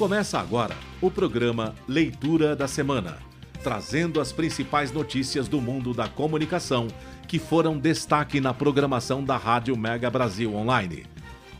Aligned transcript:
Começa 0.00 0.40
agora 0.40 0.74
o 0.98 1.10
programa 1.10 1.74
Leitura 1.86 2.56
da 2.56 2.66
Semana, 2.66 3.18
trazendo 3.62 4.18
as 4.18 4.32
principais 4.32 4.90
notícias 4.90 5.46
do 5.46 5.60
mundo 5.60 5.92
da 5.92 6.08
comunicação 6.08 6.88
que 7.28 7.38
foram 7.38 7.78
destaque 7.78 8.40
na 8.40 8.54
programação 8.54 9.22
da 9.22 9.36
Rádio 9.36 9.76
Mega 9.76 10.08
Brasil 10.08 10.54
Online. 10.54 11.04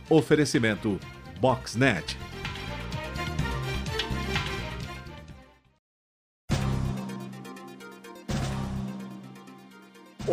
Oferecimento 0.09 0.99
Boxnet. 1.39 2.17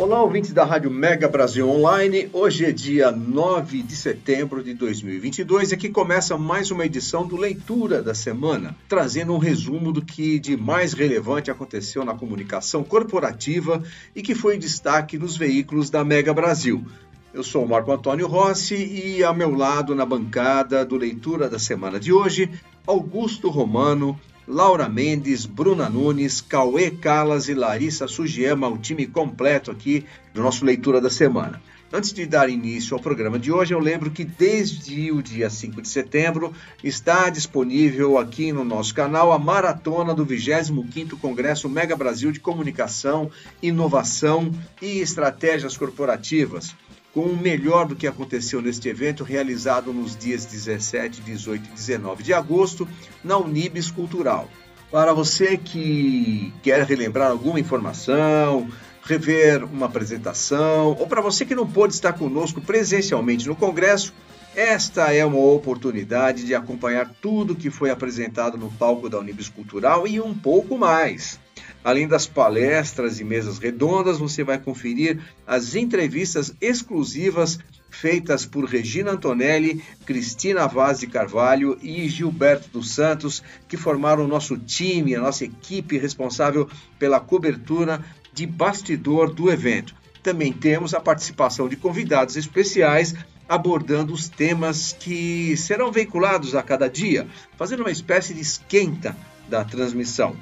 Olá, 0.09 0.23
ouvintes 0.23 0.51
da 0.51 0.65
Rádio 0.65 0.89
Mega 0.89 1.27
Brasil 1.27 1.69
Online. 1.69 2.31
Hoje 2.33 2.65
é 2.65 2.71
dia 2.71 3.11
9 3.11 3.83
de 3.83 3.95
setembro 3.95 4.63
de 4.63 4.73
2022 4.73 5.69
e 5.69 5.75
aqui 5.75 5.87
começa 5.87 6.35
mais 6.35 6.71
uma 6.71 6.83
edição 6.83 7.27
do 7.27 7.37
Leitura 7.37 8.01
da 8.01 8.15
Semana, 8.15 8.75
trazendo 8.87 9.35
um 9.35 9.37
resumo 9.37 9.91
do 9.91 10.03
que 10.03 10.39
de 10.39 10.57
mais 10.57 10.93
relevante 10.93 11.51
aconteceu 11.51 12.03
na 12.03 12.15
comunicação 12.15 12.83
corporativa 12.83 13.83
e 14.15 14.23
que 14.23 14.33
foi 14.33 14.57
destaque 14.57 15.15
nos 15.15 15.37
veículos 15.37 15.91
da 15.91 16.03
Mega 16.03 16.33
Brasil. 16.33 16.83
Eu 17.31 17.43
sou 17.43 17.67
Marco 17.67 17.91
Antônio 17.91 18.25
Rossi 18.25 18.77
e 18.77 19.23
ao 19.23 19.35
meu 19.35 19.53
lado 19.53 19.93
na 19.93 20.07
bancada 20.07 20.83
do 20.83 20.97
Leitura 20.97 21.47
da 21.47 21.59
Semana 21.59 21.99
de 21.99 22.11
hoje, 22.11 22.49
Augusto 22.87 23.47
Romano, 23.47 24.19
Laura 24.49 24.89
Mendes, 24.89 25.45
Bruna 25.45 25.87
Nunes, 25.87 26.41
Cauê 26.41 26.89
Calas 26.89 27.47
e 27.47 27.53
Larissa 27.53 28.07
Sugiama, 28.07 28.67
o 28.67 28.79
time 28.79 29.05
completo 29.05 29.69
aqui 29.69 30.03
do 30.33 30.41
nosso 30.41 30.65
Leitura 30.65 30.99
da 30.99 31.07
Semana. 31.07 31.61
Antes 31.93 32.11
de 32.11 32.25
dar 32.25 32.49
início 32.49 32.95
ao 32.95 33.01
programa 33.01 33.37
de 33.37 33.51
hoje, 33.51 33.75
eu 33.75 33.79
lembro 33.79 34.09
que 34.09 34.25
desde 34.25 35.11
o 35.11 35.21
dia 35.21 35.51
5 35.51 35.83
de 35.83 35.87
setembro 35.87 36.51
está 36.83 37.29
disponível 37.29 38.17
aqui 38.17 38.51
no 38.51 38.63
nosso 38.63 38.91
canal 38.95 39.31
a 39.31 39.37
maratona 39.37 40.15
do 40.15 40.25
25º 40.25 41.19
Congresso 41.19 41.69
Mega 41.69 41.95
Brasil 41.95 42.31
de 42.31 42.39
Comunicação, 42.39 43.29
Inovação 43.61 44.51
e 44.81 44.99
Estratégias 44.99 45.77
Corporativas 45.77 46.73
com 47.13 47.21
o 47.21 47.37
melhor 47.37 47.87
do 47.87 47.95
que 47.95 48.07
aconteceu 48.07 48.61
neste 48.61 48.87
evento 48.87 49.23
realizado 49.23 49.91
nos 49.93 50.15
dias 50.15 50.45
17, 50.45 51.21
18 51.21 51.69
e 51.69 51.73
19 51.73 52.23
de 52.23 52.33
agosto 52.33 52.87
na 53.23 53.37
Unibis 53.37 53.89
Cultural. 53.89 54.47
Para 54.91 55.13
você 55.13 55.57
que 55.57 56.53
quer 56.63 56.83
relembrar 56.83 57.31
alguma 57.31 57.59
informação, 57.59 58.69
rever 59.03 59.63
uma 59.63 59.85
apresentação, 59.85 60.95
ou 60.99 61.07
para 61.07 61.21
você 61.21 61.45
que 61.45 61.55
não 61.55 61.67
pôde 61.67 61.93
estar 61.93 62.13
conosco 62.13 62.61
presencialmente 62.61 63.47
no 63.47 63.55
congresso, 63.55 64.13
esta 64.59 65.13
é 65.13 65.25
uma 65.25 65.39
oportunidade 65.39 66.45
de 66.45 66.53
acompanhar 66.53 67.09
tudo 67.21 67.55
que 67.55 67.69
foi 67.69 67.89
apresentado 67.89 68.57
no 68.57 68.69
palco 68.69 69.07
da 69.07 69.17
Unibis 69.17 69.47
Cultural 69.47 70.05
e 70.05 70.19
um 70.19 70.33
pouco 70.33 70.77
mais. 70.77 71.39
Além 71.81 72.09
das 72.09 72.27
palestras 72.27 73.21
e 73.21 73.23
mesas 73.23 73.57
redondas, 73.57 74.19
você 74.19 74.43
vai 74.43 74.59
conferir 74.59 75.17
as 75.47 75.75
entrevistas 75.75 76.53
exclusivas 76.59 77.57
feitas 77.89 78.45
por 78.45 78.65
Regina 78.65 79.11
Antonelli, 79.11 79.81
Cristina 80.05 80.67
Vaz 80.67 80.99
de 80.99 81.07
Carvalho 81.07 81.79
e 81.81 82.09
Gilberto 82.09 82.67
dos 82.67 82.93
Santos, 82.93 83.41
que 83.65 83.77
formaram 83.77 84.25
o 84.25 84.27
nosso 84.27 84.57
time, 84.57 85.15
a 85.15 85.21
nossa 85.21 85.45
equipe 85.45 85.97
responsável 85.97 86.67
pela 86.99 87.21
cobertura 87.21 88.03
de 88.33 88.45
bastidor 88.45 89.33
do 89.33 89.49
evento. 89.49 89.95
Também 90.21 90.51
temos 90.51 90.93
a 90.93 90.99
participação 90.99 91.69
de 91.69 91.77
convidados 91.77 92.35
especiais 92.35 93.15
abordando 93.49 94.13
os 94.13 94.29
temas 94.29 94.95
que 94.97 95.57
serão 95.57 95.91
veiculados 95.91 96.53
a 96.53 96.61
cada 96.61 96.87
dia, 96.87 97.27
fazendo 97.57 97.79
uma 97.79 97.91
espécie 97.91 98.33
de 98.35 98.41
esquenta 98.41 99.17
da 99.49 99.65
transmissão. 99.65 100.35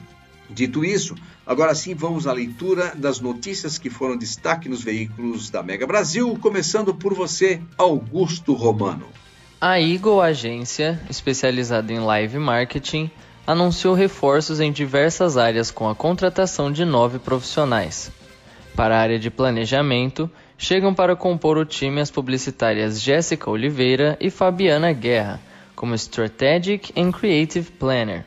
Dito 0.50 0.84
isso, 0.84 1.16
agora 1.46 1.74
sim 1.74 1.96
vamos 1.96 2.28
à 2.28 2.34
leitura 2.34 2.94
das 2.96 3.22
notícias 3.22 3.78
que 3.78 3.90
foram 3.90 4.18
destaque 4.18 4.68
nos 4.68 4.84
veículos 4.84 5.50
da 5.50 5.64
Mega 5.64 5.88
Brasil, 5.88 6.38
começando 6.42 6.94
por 6.94 7.14
você, 7.14 7.62
Augusto 7.78 8.54
Romano. 8.54 9.08
A 9.60 9.80
Eagle 9.80 10.22
Agência, 10.22 11.02
especializada 11.10 11.92
em 11.92 12.00
live 12.00 12.38
marketing, 12.38 13.10
anunciou 13.46 13.94
reforços 13.94 14.60
em 14.60 14.72
diversas 14.72 15.38
áreas 15.38 15.72
com 15.72 15.90
a 15.90 15.96
contratação 15.96 16.72
de 16.72 16.84
nove 16.84 17.20
profissionais. 17.20 18.12
Para 18.76 18.98
a 18.98 19.00
área 19.00 19.18
de 19.18 19.32
planejamento, 19.32 20.30
chegam 20.58 20.94
para 20.94 21.16
compor 21.16 21.58
o 21.58 21.66
time 21.66 22.02
as 22.02 22.10
publicitárias 22.10 23.00
Jéssica 23.00 23.50
Oliveira 23.50 24.18
e 24.20 24.30
Fabiana 24.30 24.92
Guerra, 24.92 25.40
como 25.76 25.94
Strategic 25.94 26.92
and 27.00 27.12
Creative 27.12 27.72
Planner. 27.74 28.26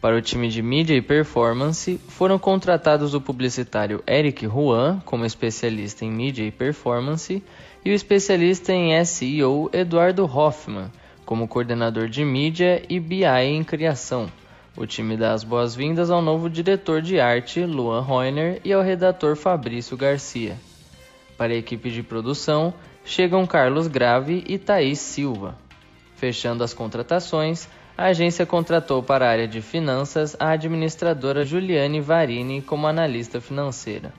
Para 0.00 0.16
o 0.16 0.22
time 0.22 0.48
de 0.48 0.62
mídia 0.62 0.94
e 0.94 1.02
performance, 1.02 2.00
foram 2.08 2.38
contratados 2.38 3.12
o 3.12 3.20
publicitário 3.20 4.02
Eric 4.08 4.46
Juan, 4.46 5.02
como 5.04 5.26
especialista 5.26 6.06
em 6.06 6.10
mídia 6.10 6.44
e 6.44 6.50
performance, 6.50 7.42
e 7.84 7.90
o 7.90 7.94
especialista 7.94 8.72
em 8.72 9.04
SEO 9.04 9.68
Eduardo 9.74 10.24
Hoffman, 10.24 10.90
como 11.26 11.46
coordenador 11.46 12.08
de 12.08 12.24
mídia 12.24 12.82
e 12.88 12.98
BI 12.98 13.24
em 13.24 13.62
criação. 13.62 14.32
O 14.74 14.86
time 14.86 15.18
dá 15.18 15.34
as 15.34 15.44
boas-vindas 15.44 16.10
ao 16.10 16.22
novo 16.22 16.48
diretor 16.48 17.02
de 17.02 17.20
arte, 17.20 17.60
Luan 17.60 18.02
Reuner, 18.02 18.58
e 18.64 18.72
ao 18.72 18.82
redator 18.82 19.36
Fabrício 19.36 19.98
Garcia. 19.98 20.56
Para 21.40 21.54
a 21.54 21.56
equipe 21.56 21.90
de 21.90 22.02
produção, 22.02 22.74
chegam 23.02 23.46
Carlos 23.46 23.86
Grave 23.86 24.44
e 24.46 24.58
Thaís 24.58 24.98
Silva. 24.98 25.56
Fechando 26.14 26.62
as 26.62 26.74
contratações, 26.74 27.66
a 27.96 28.08
agência 28.08 28.44
contratou 28.44 29.02
para 29.02 29.24
a 29.24 29.30
área 29.30 29.48
de 29.48 29.62
finanças 29.62 30.36
a 30.38 30.50
administradora 30.50 31.42
Juliane 31.42 31.98
Varini 31.98 32.60
como 32.60 32.86
analista 32.86 33.40
financeira. 33.40 34.12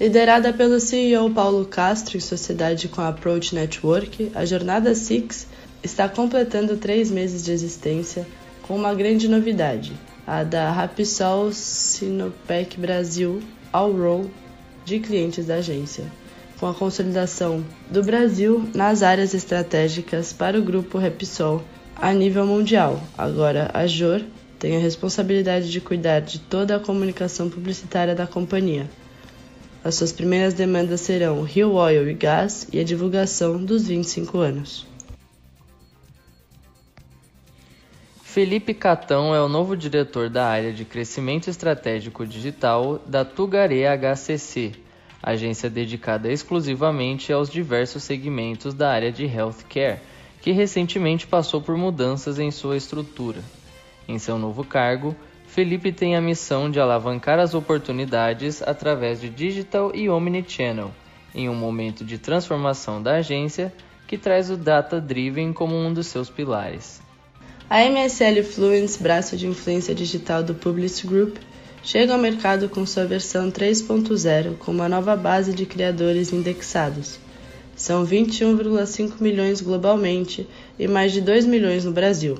Liderada 0.00 0.54
pelo 0.54 0.80
CEO 0.80 1.28
Paulo 1.28 1.66
Castro 1.66 2.16
em 2.16 2.20
sociedade 2.20 2.88
com 2.88 3.02
a 3.02 3.08
Approach 3.08 3.54
Network, 3.54 4.32
a 4.34 4.46
Jornada 4.46 4.94
Six 4.94 5.46
está 5.82 6.08
completando 6.08 6.78
três 6.78 7.10
meses 7.10 7.44
de 7.44 7.52
existência 7.52 8.26
com 8.62 8.74
uma 8.74 8.94
grande 8.94 9.28
novidade, 9.28 9.92
a 10.26 10.44
da 10.44 10.70
Rapisol 10.70 11.52
Sinopec 11.52 12.80
Brasil 12.80 13.42
All 13.70 13.92
de 14.84 14.98
clientes 15.00 15.46
da 15.46 15.56
agência, 15.56 16.04
com 16.58 16.66
a 16.66 16.74
consolidação 16.74 17.64
do 17.90 18.02
Brasil 18.02 18.68
nas 18.74 19.02
áreas 19.02 19.34
estratégicas 19.34 20.32
para 20.32 20.58
o 20.58 20.62
grupo 20.62 20.98
Repsol 20.98 21.62
a 21.96 22.12
nível 22.12 22.46
mundial. 22.46 23.02
Agora, 23.16 23.70
a 23.74 23.86
JOR 23.86 24.22
tem 24.58 24.76
a 24.76 24.80
responsabilidade 24.80 25.70
de 25.70 25.80
cuidar 25.80 26.20
de 26.20 26.38
toda 26.38 26.76
a 26.76 26.80
comunicação 26.80 27.50
publicitária 27.50 28.14
da 28.14 28.26
companhia. 28.26 28.88
As 29.84 29.96
suas 29.96 30.12
primeiras 30.12 30.54
demandas 30.54 31.00
serão 31.00 31.42
Rio 31.42 31.72
Oil 31.72 32.08
e 32.08 32.14
Gás 32.14 32.68
e 32.72 32.78
a 32.78 32.84
divulgação 32.84 33.62
dos 33.64 33.86
25 33.88 34.38
anos. 34.38 34.91
Felipe 38.32 38.72
Catão 38.72 39.34
é 39.34 39.42
o 39.42 39.46
novo 39.46 39.76
diretor 39.76 40.30
da 40.30 40.46
área 40.46 40.72
de 40.72 40.86
crescimento 40.86 41.50
estratégico 41.50 42.26
digital 42.26 42.98
da 43.06 43.26
Tugaré 43.26 43.84
HCC, 43.94 44.72
agência 45.22 45.68
dedicada 45.68 46.32
exclusivamente 46.32 47.30
aos 47.30 47.50
diversos 47.50 48.04
segmentos 48.04 48.72
da 48.72 48.90
área 48.90 49.12
de 49.12 49.26
healthcare 49.26 50.00
que 50.40 50.50
recentemente 50.50 51.26
passou 51.26 51.60
por 51.60 51.76
mudanças 51.76 52.38
em 52.38 52.50
sua 52.50 52.74
estrutura. 52.74 53.42
Em 54.08 54.18
seu 54.18 54.38
novo 54.38 54.64
cargo, 54.64 55.14
Felipe 55.46 55.92
tem 55.92 56.16
a 56.16 56.20
missão 56.22 56.70
de 56.70 56.80
alavancar 56.80 57.38
as 57.38 57.52
oportunidades 57.52 58.62
através 58.62 59.20
de 59.20 59.28
digital 59.28 59.94
e 59.94 60.08
omnichannel, 60.08 60.90
em 61.34 61.50
um 61.50 61.54
momento 61.54 62.02
de 62.02 62.16
transformação 62.16 63.02
da 63.02 63.16
agência 63.16 63.70
que 64.08 64.16
traz 64.16 64.48
o 64.48 64.56
data 64.56 64.98
driven 64.98 65.52
como 65.52 65.76
um 65.76 65.92
dos 65.92 66.06
seus 66.06 66.30
pilares. 66.30 67.11
A 67.72 67.86
MSL 67.86 68.42
Fluence, 68.42 69.02
braço 69.02 69.34
de 69.34 69.46
influência 69.46 69.94
digital 69.94 70.42
do 70.42 70.54
Publicis 70.54 71.06
Group, 71.06 71.38
chega 71.82 72.12
ao 72.12 72.18
mercado 72.18 72.68
com 72.68 72.84
sua 72.84 73.06
versão 73.06 73.50
3.0 73.50 74.58
com 74.58 74.72
uma 74.72 74.90
nova 74.90 75.16
base 75.16 75.54
de 75.54 75.64
criadores 75.64 76.34
indexados 76.34 77.18
são 77.74 78.06
21,5 78.06 79.14
milhões 79.20 79.62
globalmente 79.62 80.46
e 80.78 80.86
mais 80.86 81.12
de 81.12 81.22
2 81.22 81.46
milhões 81.46 81.86
no 81.86 81.92
Brasil. 81.92 82.36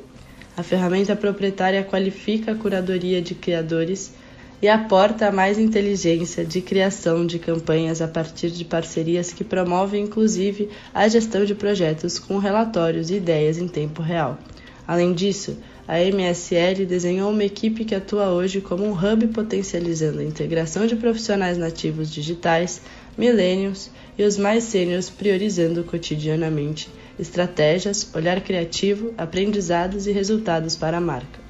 A 0.54 0.62
ferramenta 0.62 1.16
proprietária 1.16 1.82
qualifica 1.82 2.52
a 2.52 2.54
curadoria 2.54 3.22
de 3.22 3.34
criadores 3.34 4.12
e 4.60 4.68
aporta 4.68 5.28
a 5.28 5.32
mais 5.32 5.58
inteligência 5.58 6.44
de 6.44 6.60
criação 6.60 7.26
de 7.26 7.38
campanhas 7.38 8.02
a 8.02 8.06
partir 8.06 8.50
de 8.50 8.66
parcerias 8.66 9.32
que 9.32 9.42
promovem 9.42 10.04
inclusive 10.04 10.68
a 10.92 11.08
gestão 11.08 11.46
de 11.46 11.54
projetos 11.54 12.18
com 12.18 12.36
relatórios 12.36 13.08
e 13.08 13.14
ideias 13.14 13.56
em 13.56 13.66
tempo 13.66 14.02
real. 14.02 14.38
Além 14.86 15.12
disso, 15.12 15.58
a 15.86 15.98
MSL 16.00 16.86
desenhou 16.86 17.30
uma 17.30 17.44
equipe 17.44 17.84
que 17.84 17.94
atua 17.94 18.30
hoje 18.30 18.60
como 18.60 18.84
um 18.84 18.92
hub 18.92 19.28
potencializando 19.28 20.20
a 20.20 20.24
integração 20.24 20.86
de 20.86 20.96
profissionais 20.96 21.58
nativos 21.58 22.10
digitais, 22.10 22.80
milênios 23.16 23.90
e 24.18 24.22
os 24.22 24.36
mais 24.36 24.64
sêniores 24.64 25.10
priorizando 25.10 25.84
cotidianamente 25.84 26.90
estratégias, 27.18 28.10
olhar 28.14 28.40
criativo, 28.40 29.12
aprendizados 29.16 30.06
e 30.06 30.12
resultados 30.12 30.76
para 30.76 30.98
a 30.98 31.00
marca. 31.00 31.40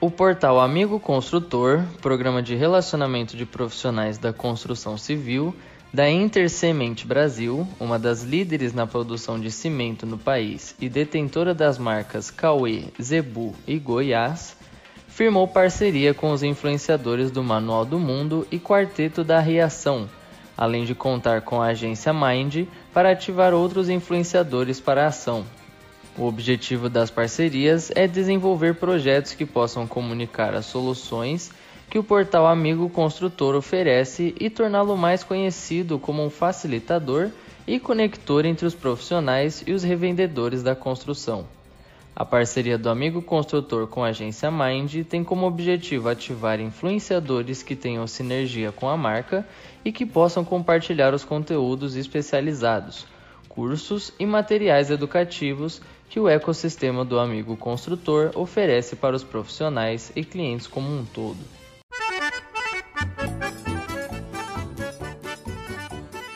O 0.00 0.10
portal 0.10 0.60
Amigo 0.60 1.00
Construtor, 1.00 1.82
programa 2.02 2.42
de 2.42 2.54
relacionamento 2.54 3.36
de 3.36 3.46
profissionais 3.46 4.18
da 4.18 4.32
construção 4.32 4.98
civil, 4.98 5.54
da 5.94 6.10
Intercement 6.10 6.96
Brasil, 7.06 7.68
uma 7.78 8.00
das 8.00 8.24
líderes 8.24 8.72
na 8.72 8.84
produção 8.84 9.38
de 9.38 9.48
cimento 9.48 10.04
no 10.04 10.18
país 10.18 10.74
e 10.80 10.88
detentora 10.88 11.54
das 11.54 11.78
marcas 11.78 12.32
Cauê, 12.32 12.86
Zebu 13.00 13.54
e 13.64 13.78
Goiás, 13.78 14.56
firmou 15.06 15.46
parceria 15.46 16.12
com 16.12 16.32
os 16.32 16.42
influenciadores 16.42 17.30
do 17.30 17.44
Manual 17.44 17.84
do 17.84 18.00
Mundo 18.00 18.44
e 18.50 18.58
Quarteto 18.58 19.22
da 19.22 19.38
Reação, 19.38 20.10
além 20.56 20.84
de 20.84 20.96
contar 20.96 21.42
com 21.42 21.62
a 21.62 21.66
agência 21.66 22.12
Mind 22.12 22.66
para 22.92 23.12
ativar 23.12 23.54
outros 23.54 23.88
influenciadores 23.88 24.80
para 24.80 25.04
a 25.04 25.06
ação. 25.06 25.46
O 26.18 26.24
objetivo 26.24 26.88
das 26.88 27.08
parcerias 27.08 27.92
é 27.94 28.08
desenvolver 28.08 28.74
projetos 28.74 29.34
que 29.34 29.46
possam 29.46 29.86
comunicar 29.86 30.54
as 30.54 30.66
soluções 30.66 31.52
que 31.90 31.98
o 31.98 32.04
portal 32.04 32.46
Amigo 32.46 32.88
Construtor 32.90 33.54
oferece 33.54 34.34
e 34.40 34.50
torná-lo 34.50 34.96
mais 34.96 35.22
conhecido 35.22 35.98
como 35.98 36.24
um 36.24 36.30
facilitador 36.30 37.30
e 37.66 37.78
conector 37.78 38.44
entre 38.44 38.66
os 38.66 38.74
profissionais 38.74 39.62
e 39.66 39.72
os 39.72 39.82
revendedores 39.82 40.62
da 40.62 40.74
construção. 40.74 41.46
A 42.16 42.24
parceria 42.24 42.78
do 42.78 42.88
Amigo 42.88 43.20
Construtor 43.20 43.88
com 43.88 44.04
a 44.04 44.08
agência 44.08 44.48
Mind 44.48 45.04
tem 45.08 45.24
como 45.24 45.46
objetivo 45.46 46.08
ativar 46.08 46.60
influenciadores 46.60 47.60
que 47.60 47.74
tenham 47.74 48.06
sinergia 48.06 48.70
com 48.70 48.88
a 48.88 48.96
marca 48.96 49.44
e 49.84 49.90
que 49.90 50.06
possam 50.06 50.44
compartilhar 50.44 51.12
os 51.12 51.24
conteúdos 51.24 51.96
especializados, 51.96 53.04
cursos 53.48 54.12
e 54.18 54.24
materiais 54.24 54.90
educativos 54.90 55.82
que 56.08 56.20
o 56.20 56.28
ecossistema 56.28 57.04
do 57.04 57.18
amigo 57.18 57.56
construtor 57.56 58.30
oferece 58.36 58.94
para 58.94 59.16
os 59.16 59.24
profissionais 59.24 60.12
e 60.14 60.24
clientes 60.24 60.68
como 60.68 60.88
um 60.88 61.04
todo. 61.04 61.63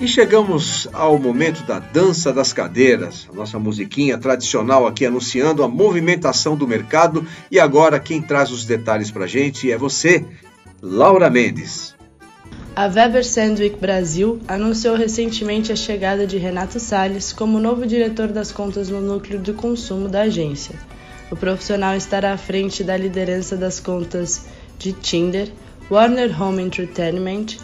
E 0.01 0.07
chegamos 0.07 0.87
ao 0.93 1.19
momento 1.19 1.65
da 1.65 1.81
dança 1.81 2.33
das 2.33 2.53
cadeiras, 2.53 3.27
a 3.29 3.35
nossa 3.35 3.59
musiquinha 3.59 4.17
tradicional 4.17 4.87
aqui 4.87 5.05
anunciando 5.05 5.65
a 5.65 5.69
movimentação 5.69 6.57
do 6.57 6.69
mercado. 6.69 7.27
E 7.51 7.59
agora 7.59 7.99
quem 7.99 8.23
traz 8.23 8.53
os 8.53 8.65
detalhes 8.65 9.11
para 9.11 9.27
gente 9.27 9.73
é 9.73 9.77
você, 9.77 10.25
Laura 10.81 11.29
Mendes. 11.29 11.97
A 12.77 12.87
Weber 12.87 13.27
Sandwick 13.27 13.81
Brasil 13.81 14.41
anunciou 14.47 14.95
recentemente 14.95 15.73
a 15.73 15.77
chegada 15.77 16.29
de 16.29 16.39
Renato 16.39 16.79
Salles 16.79 17.33
como 17.33 17.59
novo 17.59 17.85
diretor 17.85 18.29
das 18.29 18.53
contas 18.53 18.89
no 18.89 19.01
núcleo 19.01 19.41
de 19.41 19.53
consumo 19.53 20.09
da 20.09 20.23
agência. 20.23 20.77
O 21.29 21.35
profissional 21.35 21.97
estará 21.97 22.33
à 22.33 22.39
frente 22.39 22.85
da 22.85 22.97
liderança 22.97 23.57
das 23.57 23.81
contas 23.81 24.47
de 24.79 24.93
Tinder, 24.93 25.51
Warner 25.91 26.41
Home 26.41 26.63
Entertainment, 26.63 27.57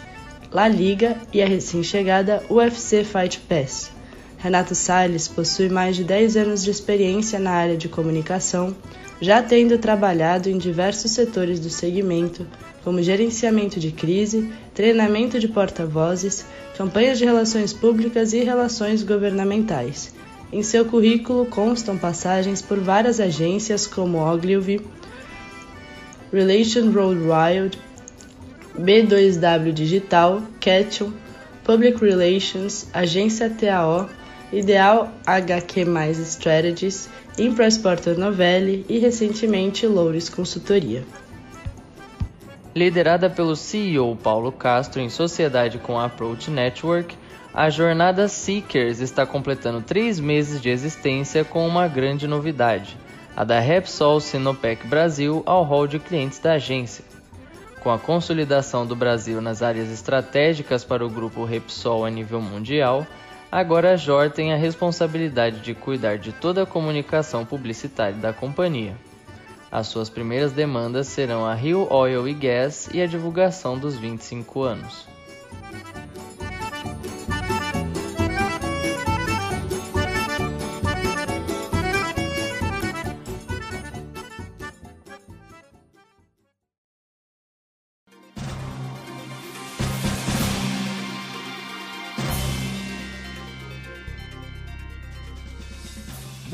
La 0.55 0.69
Liga 0.69 1.17
e 1.33 1.41
a 1.41 1.45
recém-chegada 1.45 2.41
UFC 2.49 3.03
Fight 3.03 3.41
Pass. 3.41 3.91
Renato 4.37 4.73
Salles 4.73 5.27
possui 5.27 5.67
mais 5.67 5.97
de 5.97 6.05
10 6.05 6.37
anos 6.37 6.63
de 6.63 6.71
experiência 6.71 7.37
na 7.37 7.51
área 7.51 7.75
de 7.75 7.89
comunicação, 7.89 8.73
já 9.19 9.43
tendo 9.43 9.77
trabalhado 9.77 10.49
em 10.49 10.57
diversos 10.57 11.11
setores 11.11 11.59
do 11.59 11.69
segmento, 11.69 12.47
como 12.85 13.03
gerenciamento 13.03 13.81
de 13.81 13.91
crise, 13.91 14.49
treinamento 14.73 15.41
de 15.41 15.49
porta-vozes, 15.49 16.45
campanhas 16.77 17.17
de 17.17 17.25
relações 17.25 17.73
públicas 17.73 18.31
e 18.31 18.41
relações 18.41 19.03
governamentais. 19.03 20.13
Em 20.53 20.63
seu 20.63 20.85
currículo 20.85 21.47
constam 21.47 21.97
passagens 21.97 22.61
por 22.61 22.79
várias 22.79 23.19
agências 23.19 23.85
como 23.85 24.19
Ogilvy, 24.19 24.79
Relation 26.31 26.93
Wild, 26.93 27.77
B2W 28.79 29.71
Digital, 29.71 30.41
Ketchum, 30.59 31.13
Public 31.63 32.03
Relations, 32.03 32.87
Agência 32.93 33.49
TAO, 33.49 34.09
Ideal 34.51 35.11
HQ 35.25 35.85
Strategies, 36.23 37.09
Impress 37.37 37.77
Porter 37.77 38.17
Novelli 38.17 38.85
e 38.87 38.99
recentemente 38.99 39.87
Loures 39.87 40.29
Consultoria. 40.29 41.03
Liderada 42.75 43.29
pelo 43.29 43.55
CEO 43.55 44.15
Paulo 44.15 44.51
Castro 44.51 45.01
em 45.01 45.09
sociedade 45.09 45.77
com 45.77 45.97
a 45.97 46.05
Approach 46.05 46.51
Network, 46.51 47.15
a 47.53 47.69
jornada 47.69 48.27
Seekers 48.27 48.99
está 48.99 49.25
completando 49.25 49.81
três 49.81 50.19
meses 50.19 50.61
de 50.61 50.69
existência 50.69 51.45
com 51.45 51.65
uma 51.65 51.87
grande 51.87 52.27
novidade, 52.27 52.97
a 53.33 53.45
da 53.45 53.61
Repsol 53.61 54.19
Sinopec 54.19 54.85
Brasil 54.87 55.41
ao 55.45 55.63
hall 55.63 55.87
de 55.87 55.99
clientes 55.99 56.37
da 56.37 56.53
agência. 56.53 57.14
Com 57.85 57.91
a 57.91 57.99
consolidação 57.99 58.83
do 58.83 58.95
Brasil 58.95 59.39
nas 59.39 59.61
áreas 59.61 59.91
estratégicas 59.91 60.83
para 60.83 61.05
o 61.05 61.09
grupo 61.09 61.45
Repsol 61.45 62.03
a 62.03 62.09
nível 62.09 62.41
mundial, 62.41 63.05
agora 63.51 63.93
a 63.93 63.95
JOR 63.95 64.31
tem 64.31 64.51
a 64.51 64.57
responsabilidade 64.57 65.59
de 65.59 65.75
cuidar 65.75 66.17
de 66.17 66.31
toda 66.31 66.63
a 66.63 66.65
comunicação 66.65 67.45
publicitária 67.45 68.17
da 68.17 68.33
companhia. 68.33 68.95
As 69.71 69.85
suas 69.85 70.09
primeiras 70.09 70.51
demandas 70.51 71.05
serão 71.05 71.45
a 71.45 71.53
Rio 71.53 71.87
Oil 71.93 72.27
e 72.27 72.33
Gas 72.33 72.89
e 72.91 73.03
a 73.03 73.05
divulgação 73.05 73.77
dos 73.77 73.95
25 73.95 74.63
anos. 74.63 75.07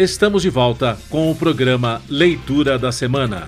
Estamos 0.00 0.40
de 0.40 0.48
volta 0.48 0.98
com 1.10 1.30
o 1.30 1.34
programa 1.34 2.00
Leitura 2.08 2.78
da 2.78 2.90
Semana. 2.90 3.46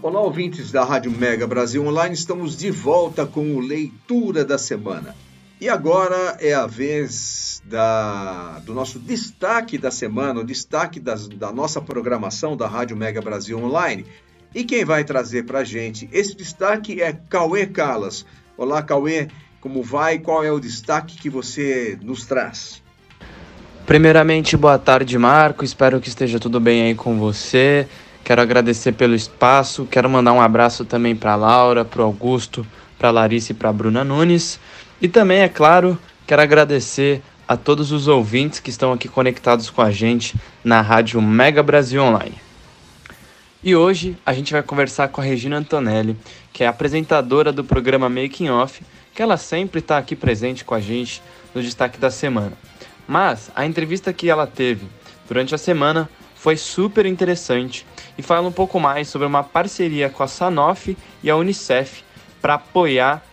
Olá, 0.00 0.20
ouvintes 0.20 0.70
da 0.70 0.84
Rádio 0.84 1.10
Mega 1.10 1.44
Brasil 1.44 1.84
Online, 1.84 2.14
estamos 2.14 2.56
de 2.56 2.70
volta 2.70 3.26
com 3.26 3.56
o 3.56 3.58
Leitura 3.58 4.44
da 4.44 4.56
Semana. 4.56 5.16
E 5.60 5.68
agora 5.68 6.36
é 6.38 6.54
a 6.54 6.68
vez 6.68 7.60
da, 7.64 8.60
do 8.60 8.72
nosso 8.72 9.00
destaque 9.00 9.76
da 9.76 9.90
semana, 9.90 10.38
o 10.38 10.44
destaque 10.44 11.00
das, 11.00 11.26
da 11.26 11.50
nossa 11.50 11.80
programação 11.80 12.56
da 12.56 12.68
Rádio 12.68 12.96
Mega 12.96 13.20
Brasil 13.20 13.58
Online. 13.58 14.06
E 14.54 14.62
quem 14.62 14.84
vai 14.84 15.02
trazer 15.02 15.44
para 15.46 15.64
gente 15.64 16.08
esse 16.12 16.36
destaque 16.36 17.02
é 17.02 17.12
Cauê 17.12 17.66
Calas, 17.66 18.24
Olá, 18.58 18.82
Cauê, 18.82 19.28
como 19.60 19.84
vai? 19.84 20.18
Qual 20.18 20.42
é 20.42 20.50
o 20.50 20.58
destaque 20.58 21.16
que 21.16 21.30
você 21.30 21.96
nos 22.02 22.26
traz? 22.26 22.82
Primeiramente, 23.86 24.56
boa 24.56 24.76
tarde, 24.76 25.16
Marco. 25.16 25.64
Espero 25.64 26.00
que 26.00 26.08
esteja 26.08 26.40
tudo 26.40 26.58
bem 26.58 26.82
aí 26.82 26.94
com 26.96 27.20
você. 27.20 27.86
Quero 28.24 28.42
agradecer 28.42 28.90
pelo 28.94 29.14
espaço. 29.14 29.86
Quero 29.88 30.10
mandar 30.10 30.32
um 30.32 30.40
abraço 30.40 30.84
também 30.84 31.14
para 31.14 31.36
Laura, 31.36 31.84
para 31.84 32.02
Augusto, 32.02 32.66
para 32.98 33.12
Larissa 33.12 33.52
e 33.52 33.54
para 33.54 33.72
Bruna 33.72 34.02
Nunes. 34.02 34.58
E 35.00 35.06
também, 35.06 35.42
é 35.42 35.48
claro, 35.48 35.96
quero 36.26 36.42
agradecer 36.42 37.22
a 37.46 37.56
todos 37.56 37.92
os 37.92 38.08
ouvintes 38.08 38.58
que 38.58 38.70
estão 38.70 38.92
aqui 38.92 39.06
conectados 39.06 39.70
com 39.70 39.82
a 39.82 39.92
gente 39.92 40.34
na 40.64 40.80
Rádio 40.80 41.22
Mega 41.22 41.62
Brasil 41.62 42.02
Online. 42.02 42.47
E 43.60 43.74
hoje 43.74 44.16
a 44.24 44.32
gente 44.32 44.52
vai 44.52 44.62
conversar 44.62 45.08
com 45.08 45.20
a 45.20 45.24
Regina 45.24 45.56
Antonelli, 45.56 46.16
que 46.52 46.62
é 46.62 46.68
apresentadora 46.68 47.52
do 47.52 47.64
programa 47.64 48.08
Making 48.08 48.50
Off, 48.50 48.84
que 49.12 49.20
ela 49.20 49.36
sempre 49.36 49.80
está 49.80 49.98
aqui 49.98 50.14
presente 50.14 50.64
com 50.64 50.76
a 50.76 50.80
gente 50.80 51.20
no 51.52 51.60
destaque 51.60 51.98
da 51.98 52.08
semana. 52.08 52.52
Mas 53.08 53.50
a 53.56 53.66
entrevista 53.66 54.12
que 54.12 54.30
ela 54.30 54.46
teve 54.46 54.86
durante 55.26 55.56
a 55.56 55.58
semana 55.58 56.08
foi 56.36 56.56
super 56.56 57.04
interessante 57.04 57.84
e 58.16 58.22
fala 58.22 58.46
um 58.46 58.52
pouco 58.52 58.78
mais 58.78 59.08
sobre 59.08 59.26
uma 59.26 59.42
parceria 59.42 60.08
com 60.08 60.22
a 60.22 60.28
Sanofi 60.28 60.96
e 61.20 61.28
a 61.28 61.36
Unicef 61.36 62.04
para 62.40 62.54
apoiar 62.54 63.24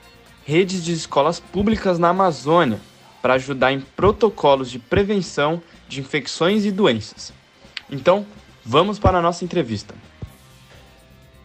redes 0.43 0.83
de 0.83 0.91
escolas 0.91 1.39
públicas 1.39 1.99
na 1.99 2.09
Amazônia 2.09 2.79
para 3.21 3.35
ajudar 3.35 3.71
em 3.71 3.79
protocolos 3.79 4.71
de 4.71 4.79
prevenção 4.79 5.61
de 5.87 5.99
infecções 5.99 6.65
e 6.65 6.71
doenças. 6.71 7.31
Então, 7.91 8.25
vamos 8.65 8.97
para 8.97 9.19
a 9.19 9.21
nossa 9.21 9.45
entrevista. 9.45 9.93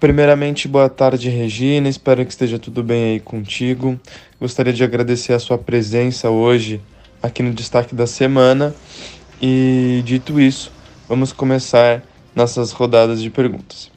Primeiramente, 0.01 0.67
boa 0.67 0.89
tarde, 0.89 1.29
Regina. 1.29 1.87
Espero 1.87 2.25
que 2.25 2.31
esteja 2.31 2.59
tudo 2.59 2.83
bem 2.83 3.13
aí 3.13 3.21
contigo. 3.21 4.01
Gostaria 4.41 4.73
de 4.73 4.83
agradecer 4.83 5.35
a 5.35 5.39
sua 5.39 5.59
presença 5.59 6.31
hoje 6.31 6.81
aqui 7.23 7.43
no 7.43 7.53
destaque 7.53 7.95
da 7.95 8.07
semana. 8.07 8.75
E 9.43 10.01
dito 10.07 10.41
isso, 10.41 10.73
vamos 11.07 11.35
começar 11.35 12.03
nossas 12.35 12.73
rodadas 12.73 13.21
de 13.21 13.29
perguntas. 13.29 13.91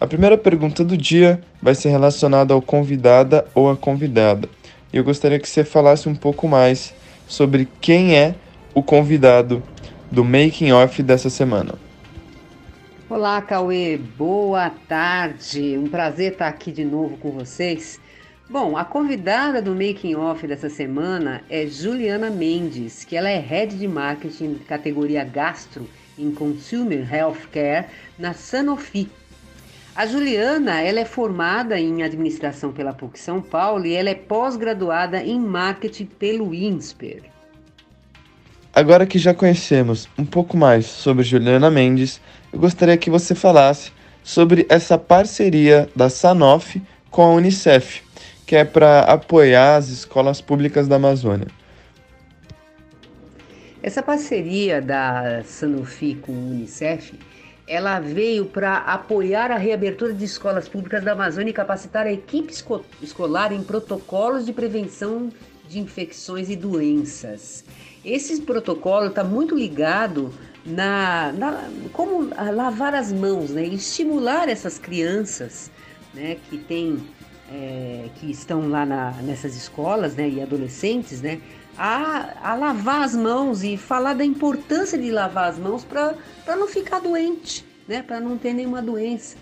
A 0.00 0.06
primeira 0.06 0.38
pergunta 0.38 0.84
do 0.84 0.96
dia 0.96 1.40
vai 1.60 1.74
ser 1.74 1.88
relacionada 1.88 2.54
ao 2.54 2.62
convidada 2.62 3.44
ou 3.52 3.68
a 3.68 3.76
convidada. 3.76 4.48
E 4.92 4.96
eu 4.96 5.02
gostaria 5.02 5.40
que 5.40 5.48
você 5.48 5.64
falasse 5.64 6.08
um 6.08 6.14
pouco 6.14 6.46
mais 6.46 6.94
sobre 7.26 7.66
quem 7.80 8.14
é 8.14 8.36
o 8.72 8.80
convidado 8.80 9.60
do 10.08 10.24
making 10.24 10.70
off 10.70 11.02
dessa 11.02 11.28
semana. 11.28 11.87
Olá, 13.10 13.40
Cauê. 13.40 13.96
Boa 13.96 14.68
tarde. 14.68 15.78
Um 15.78 15.88
prazer 15.88 16.32
estar 16.32 16.46
aqui 16.46 16.70
de 16.70 16.84
novo 16.84 17.16
com 17.16 17.30
vocês. 17.30 17.98
Bom, 18.50 18.76
a 18.76 18.84
convidada 18.84 19.62
do 19.62 19.70
Making 19.70 20.16
Off 20.16 20.46
dessa 20.46 20.68
semana 20.68 21.42
é 21.48 21.66
Juliana 21.66 22.28
Mendes, 22.28 23.04
que 23.04 23.16
ela 23.16 23.30
é 23.30 23.38
Head 23.38 23.78
de 23.78 23.88
Marketing 23.88 24.56
categoria 24.68 25.24
Gastro 25.24 25.88
em 26.18 26.30
Consumer 26.30 27.10
Healthcare 27.10 27.86
na 28.18 28.34
Sanofi. 28.34 29.08
A 29.96 30.04
Juliana, 30.04 30.82
ela 30.82 31.00
é 31.00 31.06
formada 31.06 31.80
em 31.80 32.02
administração 32.02 32.72
pela 32.72 32.92
PUC 32.92 33.18
São 33.18 33.40
Paulo 33.40 33.86
e 33.86 33.94
ela 33.94 34.10
é 34.10 34.14
pós-graduada 34.14 35.22
em 35.22 35.40
marketing 35.40 36.04
pelo 36.04 36.52
INSPER. 36.52 37.37
Agora 38.78 39.06
que 39.06 39.18
já 39.18 39.34
conhecemos 39.34 40.08
um 40.16 40.24
pouco 40.24 40.56
mais 40.56 40.86
sobre 40.86 41.24
Juliana 41.24 41.68
Mendes, 41.68 42.20
eu 42.52 42.60
gostaria 42.60 42.96
que 42.96 43.10
você 43.10 43.34
falasse 43.34 43.90
sobre 44.22 44.64
essa 44.68 44.96
parceria 44.96 45.88
da 45.96 46.08
Sanofi 46.08 46.80
com 47.10 47.22
a 47.22 47.30
Unicef 47.32 48.02
que 48.46 48.54
é 48.54 48.64
para 48.64 49.00
apoiar 49.00 49.74
as 49.74 49.88
escolas 49.88 50.40
públicas 50.40 50.86
da 50.86 50.94
Amazônia. 50.94 51.48
Essa 53.82 54.00
parceria 54.00 54.80
da 54.80 55.42
Sanofi 55.44 56.14
com 56.14 56.30
o 56.30 56.50
Unicef, 56.52 57.18
ela 57.66 57.98
veio 57.98 58.44
para 58.44 58.76
apoiar 58.76 59.50
a 59.50 59.56
reabertura 59.56 60.14
de 60.14 60.24
escolas 60.24 60.68
públicas 60.68 61.02
da 61.02 61.14
Amazônia 61.14 61.50
e 61.50 61.52
capacitar 61.52 62.06
a 62.06 62.12
equipe 62.12 62.54
escolar 63.02 63.52
em 63.52 63.60
protocolos 63.60 64.46
de 64.46 64.52
prevenção 64.52 65.30
de 65.68 65.78
infecções 65.78 66.48
e 66.48 66.56
doenças. 66.56 67.64
Esse 68.04 68.40
protocolo 68.42 69.08
está 69.08 69.22
muito 69.22 69.54
ligado 69.54 70.32
na, 70.64 71.32
na, 71.32 71.70
como 71.92 72.30
lavar 72.52 72.94
as 72.94 73.12
mãos, 73.12 73.50
né? 73.50 73.64
estimular 73.64 74.48
essas 74.48 74.78
crianças, 74.78 75.70
né, 76.14 76.36
que 76.48 76.58
têm 76.58 76.98
é, 77.50 78.08
que 78.16 78.30
estão 78.30 78.68
lá 78.68 78.84
na, 78.84 79.12
nessas 79.22 79.56
escolas, 79.56 80.14
né, 80.14 80.28
e 80.28 80.40
adolescentes, 80.42 81.20
né, 81.20 81.40
a, 81.76 82.50
a 82.50 82.54
lavar 82.54 83.02
as 83.02 83.14
mãos 83.14 83.62
e 83.62 83.76
falar 83.76 84.14
da 84.14 84.24
importância 84.24 84.98
de 84.98 85.10
lavar 85.10 85.50
as 85.50 85.58
mãos 85.58 85.84
para 85.84 86.16
não 86.56 86.68
ficar 86.68 87.00
doente, 87.00 87.64
né, 87.86 88.02
para 88.02 88.20
não 88.20 88.36
ter 88.36 88.52
nenhuma 88.52 88.82
doença. 88.82 89.36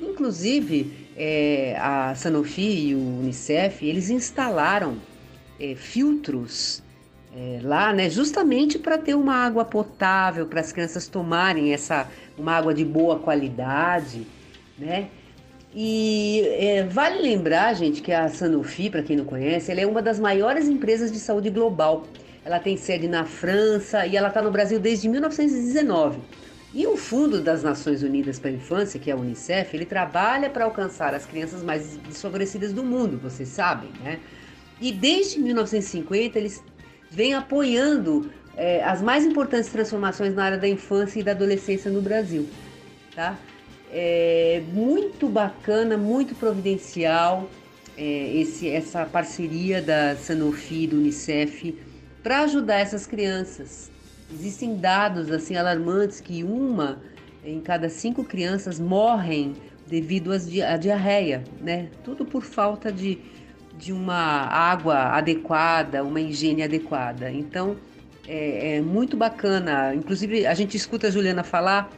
Inclusive, 0.00 1.08
é, 1.16 1.76
a 1.78 2.14
Sanofi 2.14 2.88
e 2.88 2.94
o 2.94 2.98
Unicef, 2.98 3.84
eles 3.84 4.10
instalaram 4.10 4.96
é, 5.62 5.76
filtros 5.76 6.82
é, 7.34 7.60
lá, 7.62 7.92
né, 7.92 8.10
justamente 8.10 8.78
para 8.78 8.98
ter 8.98 9.14
uma 9.14 9.34
água 9.34 9.64
potável, 9.64 10.46
para 10.46 10.60
as 10.60 10.72
crianças 10.72 11.06
tomarem 11.06 11.72
essa 11.72 12.08
uma 12.36 12.52
água 12.52 12.74
de 12.74 12.84
boa 12.84 13.18
qualidade, 13.18 14.26
né? 14.78 15.08
E 15.74 16.42
é, 16.58 16.82
vale 16.82 17.22
lembrar, 17.22 17.72
gente, 17.74 18.02
que 18.02 18.12
a 18.12 18.28
Sanofi, 18.28 18.90
para 18.90 19.02
quem 19.02 19.16
não 19.16 19.24
conhece, 19.24 19.70
ela 19.70 19.80
é 19.80 19.86
uma 19.86 20.02
das 20.02 20.20
maiores 20.20 20.68
empresas 20.68 21.10
de 21.10 21.18
saúde 21.18 21.48
global. 21.48 22.06
Ela 22.44 22.58
tem 22.58 22.76
sede 22.76 23.08
na 23.08 23.24
França 23.24 24.06
e 24.06 24.14
ela 24.14 24.28
está 24.28 24.42
no 24.42 24.50
Brasil 24.50 24.78
desde 24.78 25.08
1919. 25.08 26.18
E 26.74 26.86
o 26.86 26.96
Fundo 26.96 27.40
das 27.40 27.62
Nações 27.62 28.02
Unidas 28.02 28.38
para 28.38 28.50
a 28.50 28.52
Infância, 28.52 29.00
que 29.00 29.10
é 29.10 29.14
a 29.14 29.16
Unicef, 29.16 29.74
ele 29.74 29.86
trabalha 29.86 30.50
para 30.50 30.64
alcançar 30.64 31.14
as 31.14 31.24
crianças 31.24 31.62
mais 31.62 31.96
desfavorecidas 32.08 32.72
do 32.72 32.82
mundo, 32.82 33.18
vocês 33.18 33.48
sabem, 33.48 33.90
né? 34.02 34.18
E 34.82 34.90
desde 34.90 35.38
1950 35.38 36.36
eles 36.36 36.60
vêm 37.08 37.34
apoiando 37.34 38.28
é, 38.56 38.82
as 38.82 39.00
mais 39.00 39.24
importantes 39.24 39.70
transformações 39.70 40.34
na 40.34 40.44
área 40.44 40.58
da 40.58 40.66
infância 40.68 41.20
e 41.20 41.22
da 41.22 41.30
adolescência 41.30 41.88
no 41.88 42.02
Brasil, 42.02 42.48
tá? 43.14 43.38
É 43.92 44.60
muito 44.72 45.28
bacana, 45.28 45.96
muito 45.96 46.34
providencial 46.34 47.48
é, 47.96 48.36
esse, 48.36 48.68
essa 48.68 49.06
parceria 49.06 49.80
da 49.80 50.16
Sanofi 50.16 50.82
e 50.82 50.86
do 50.88 50.96
Unicef 50.96 51.78
para 52.20 52.40
ajudar 52.40 52.80
essas 52.80 53.06
crianças. 53.06 53.88
Existem 54.32 54.76
dados 54.76 55.30
assim 55.30 55.54
alarmantes 55.54 56.20
que 56.20 56.42
uma 56.42 57.00
em 57.44 57.60
cada 57.60 57.88
cinco 57.88 58.24
crianças 58.24 58.80
morrem 58.80 59.54
devido 59.86 60.32
à 60.32 60.76
diarreia, 60.76 61.44
né? 61.60 61.88
Tudo 62.02 62.24
por 62.24 62.42
falta 62.42 62.90
de, 62.90 63.18
de 63.78 63.92
uma 63.92 64.46
água 64.46 65.16
adequada, 65.16 66.04
uma 66.04 66.20
higiene 66.20 66.62
adequada. 66.62 67.30
Então 67.30 67.76
é, 68.26 68.76
é 68.76 68.80
muito 68.80 69.16
bacana. 69.16 69.94
Inclusive 69.94 70.46
a 70.46 70.54
gente 70.54 70.76
escuta 70.76 71.08
a 71.08 71.10
Juliana 71.10 71.42
falar 71.42 71.90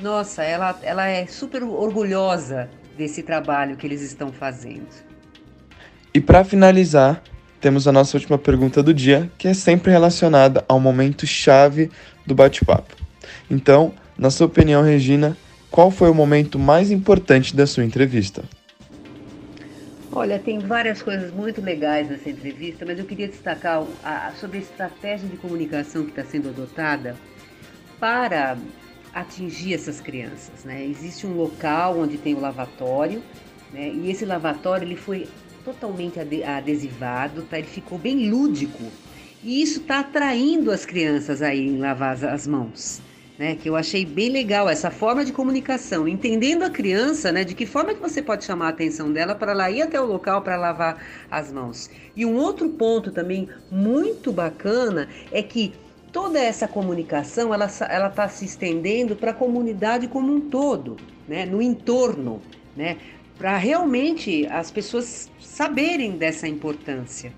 nossa, 0.00 0.42
ela, 0.42 0.78
ela 0.82 1.06
é 1.06 1.26
super 1.26 1.62
orgulhosa 1.62 2.68
desse 2.96 3.22
trabalho 3.22 3.76
que 3.76 3.86
eles 3.86 4.00
estão 4.00 4.32
fazendo. 4.32 4.88
E 6.12 6.20
para 6.20 6.42
finalizar, 6.42 7.22
temos 7.60 7.86
a 7.86 7.92
nossa 7.92 8.16
última 8.16 8.38
pergunta 8.38 8.82
do 8.82 8.94
dia, 8.94 9.30
que 9.36 9.46
é 9.46 9.54
sempre 9.54 9.90
relacionada 9.90 10.64
ao 10.66 10.80
momento 10.80 11.26
chave 11.26 11.90
do 12.26 12.34
bate-papo. 12.34 12.96
Então, 13.50 13.92
na 14.16 14.30
sua 14.30 14.46
opinião, 14.46 14.82
Regina, 14.82 15.36
qual 15.70 15.90
foi 15.90 16.10
o 16.10 16.14
momento 16.14 16.58
mais 16.58 16.90
importante 16.90 17.54
da 17.54 17.66
sua 17.66 17.84
entrevista? 17.84 18.42
Olha, 20.12 20.40
tem 20.40 20.58
várias 20.58 21.00
coisas 21.00 21.32
muito 21.32 21.60
legais 21.60 22.08
nessa 22.08 22.30
entrevista, 22.30 22.84
mas 22.84 22.98
eu 22.98 23.04
queria 23.04 23.28
destacar 23.28 23.86
a, 24.02 24.32
sobre 24.32 24.58
a 24.58 24.60
estratégia 24.60 25.28
de 25.28 25.36
comunicação 25.36 26.02
que 26.02 26.10
está 26.10 26.24
sendo 26.24 26.48
adotada 26.48 27.16
para 28.00 28.58
atingir 29.14 29.74
essas 29.74 30.00
crianças. 30.00 30.64
Né? 30.64 30.84
Existe 30.84 31.28
um 31.28 31.34
local 31.34 32.00
onde 32.00 32.18
tem 32.18 32.34
o 32.34 32.40
lavatório, 32.40 33.22
né? 33.72 33.88
e 33.88 34.10
esse 34.10 34.24
lavatório 34.24 34.84
ele 34.84 34.96
foi 34.96 35.28
totalmente 35.64 36.18
adesivado, 36.18 37.42
tá? 37.42 37.58
ele 37.58 37.68
ficou 37.68 37.96
bem 37.96 38.28
lúdico. 38.28 38.82
E 39.44 39.62
isso 39.62 39.78
está 39.78 40.00
atraindo 40.00 40.72
as 40.72 40.84
crianças 40.84 41.40
a 41.40 41.54
irem 41.54 41.78
lavar 41.78 42.24
as 42.24 42.48
mãos. 42.48 43.00
Né, 43.40 43.56
que 43.56 43.70
eu 43.70 43.74
achei 43.74 44.04
bem 44.04 44.28
legal 44.28 44.68
essa 44.68 44.90
forma 44.90 45.24
de 45.24 45.32
comunicação, 45.32 46.06
entendendo 46.06 46.62
a 46.62 46.68
criança, 46.68 47.32
né, 47.32 47.42
de 47.42 47.54
que 47.54 47.64
forma 47.64 47.94
que 47.94 48.00
você 48.00 48.20
pode 48.20 48.44
chamar 48.44 48.66
a 48.66 48.68
atenção 48.68 49.10
dela 49.10 49.34
para 49.34 49.52
ela 49.52 49.70
ir 49.70 49.80
até 49.80 49.98
o 49.98 50.04
local 50.04 50.42
para 50.42 50.58
lavar 50.58 51.02
as 51.30 51.50
mãos. 51.50 51.88
E 52.14 52.26
um 52.26 52.36
outro 52.36 52.68
ponto 52.68 53.10
também 53.10 53.48
muito 53.70 54.30
bacana 54.30 55.08
é 55.32 55.42
que 55.42 55.72
toda 56.12 56.38
essa 56.38 56.68
comunicação 56.68 57.54
ela 57.54 57.66
ela 57.88 58.08
está 58.08 58.28
se 58.28 58.44
estendendo 58.44 59.16
para 59.16 59.30
a 59.30 59.34
comunidade 59.34 60.06
como 60.06 60.30
um 60.30 60.50
todo, 60.50 61.00
né? 61.26 61.46
No 61.46 61.62
entorno, 61.62 62.42
né? 62.76 62.98
Para 63.38 63.56
realmente 63.56 64.46
as 64.48 64.70
pessoas 64.70 65.30
saberem 65.38 66.18
dessa 66.18 66.46
importância, 66.46 67.32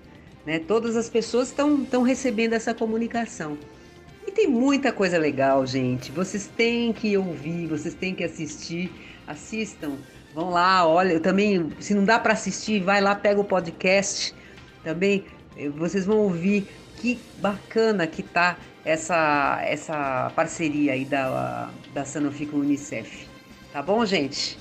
né? 0.45 0.59
Todas 0.59 0.97
as 0.97 1.09
pessoas 1.09 1.47
estão 1.47 1.83
estão 1.83 2.01
recebendo 2.03 2.51
essa 2.51 2.73
comunicação. 2.73 3.57
Tem 4.43 4.51
muita 4.51 4.91
coisa 4.91 5.17
legal, 5.17 5.65
gente. 5.65 6.11
Vocês 6.11 6.51
têm 6.53 6.91
que 6.91 7.15
ouvir, 7.17 7.65
vocês 7.65 7.93
têm 7.93 8.13
que 8.13 8.25
assistir. 8.25 8.91
Assistam. 9.25 9.93
Vão 10.35 10.49
lá, 10.49 10.85
olha, 10.85 11.17
também, 11.17 11.69
se 11.79 11.93
não 11.93 12.03
dá 12.03 12.19
para 12.19 12.33
assistir, 12.33 12.83
vai 12.83 12.99
lá, 12.99 13.15
pega 13.15 13.39
o 13.39 13.45
podcast. 13.45 14.35
Também 14.83 15.23
eh, 15.55 15.69
vocês 15.69 16.05
vão 16.05 16.17
ouvir 16.17 16.67
que 16.97 17.17
bacana 17.37 18.05
que 18.05 18.21
tá 18.21 18.57
essa, 18.83 19.61
essa 19.63 20.29
parceria 20.35 20.91
aí 20.91 21.05
da, 21.05 21.69
da 21.93 22.03
Sanofi 22.03 22.45
com 22.45 22.57
o 22.57 22.59
Unicef. 22.59 23.25
Tá 23.71 23.81
bom, 23.81 24.05
gente? 24.05 24.59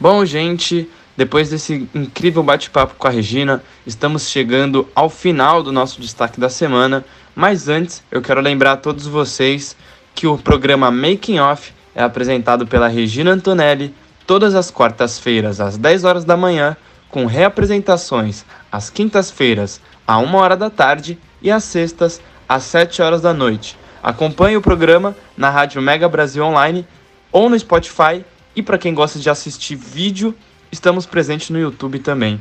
Bom, 0.00 0.24
gente, 0.24 0.90
depois 1.16 1.50
desse 1.50 1.88
incrível 1.94 2.42
bate-papo 2.42 2.96
com 2.96 3.06
a 3.06 3.10
Regina, 3.10 3.62
estamos 3.86 4.28
chegando 4.28 4.88
ao 4.92 5.08
final 5.08 5.62
do 5.62 5.70
nosso 5.70 6.00
destaque 6.00 6.40
da 6.40 6.48
semana. 6.48 7.04
Mas 7.34 7.68
antes, 7.68 8.02
eu 8.10 8.20
quero 8.20 8.40
lembrar 8.40 8.72
a 8.72 8.76
todos 8.76 9.06
vocês 9.06 9.76
que 10.14 10.26
o 10.26 10.36
programa 10.36 10.90
Making 10.90 11.38
Off 11.40 11.72
é 11.94 12.02
apresentado 12.02 12.66
pela 12.66 12.88
Regina 12.88 13.30
Antonelli 13.30 13.94
todas 14.26 14.54
as 14.54 14.70
quartas-feiras 14.70 15.60
às 15.60 15.76
10 15.76 16.04
horas 16.04 16.24
da 16.24 16.36
manhã, 16.36 16.76
com 17.08 17.26
reapresentações 17.26 18.44
às 18.70 18.88
quintas-feiras 18.88 19.80
à 20.06 20.18
1 20.18 20.34
hora 20.34 20.56
da 20.56 20.70
tarde 20.70 21.18
e 21.40 21.50
às 21.50 21.64
sextas 21.64 22.20
às 22.48 22.62
7 22.64 23.02
horas 23.02 23.22
da 23.22 23.32
noite. 23.32 23.78
Acompanhe 24.02 24.56
o 24.56 24.62
programa 24.62 25.16
na 25.36 25.48
Rádio 25.48 25.80
Mega 25.80 26.08
Brasil 26.08 26.44
Online 26.44 26.86
ou 27.30 27.48
no 27.48 27.58
Spotify 27.58 28.24
e 28.54 28.62
para 28.62 28.78
quem 28.78 28.92
gosta 28.92 29.18
de 29.18 29.30
assistir 29.30 29.76
vídeo, 29.76 30.34
estamos 30.70 31.06
presentes 31.06 31.50
no 31.50 31.58
YouTube 31.58 31.98
também. 31.98 32.40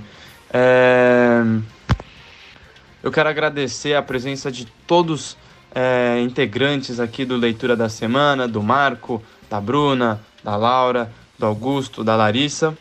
É... 0.51 1.41
Eu 3.03 3.12
quero 3.12 3.29
agradecer 3.29 3.96
a 3.96 4.01
presença 4.01 4.51
de 4.51 4.65
todos 4.86 5.36
é, 5.74 6.20
integrantes 6.22 7.00
aqui 7.00 7.25
do 7.25 7.36
Leitura 7.36 7.75
da 7.75 7.89
Semana, 7.89 8.48
do 8.48 8.62
Marco, 8.62 9.24
da 9.50 9.60
Bruna, 9.60 10.22
da 10.43 10.55
Laura, 10.55 11.12
do 11.38 11.46
Augusto, 11.46 12.03
da 12.03 12.15
Larissa. 12.15 12.77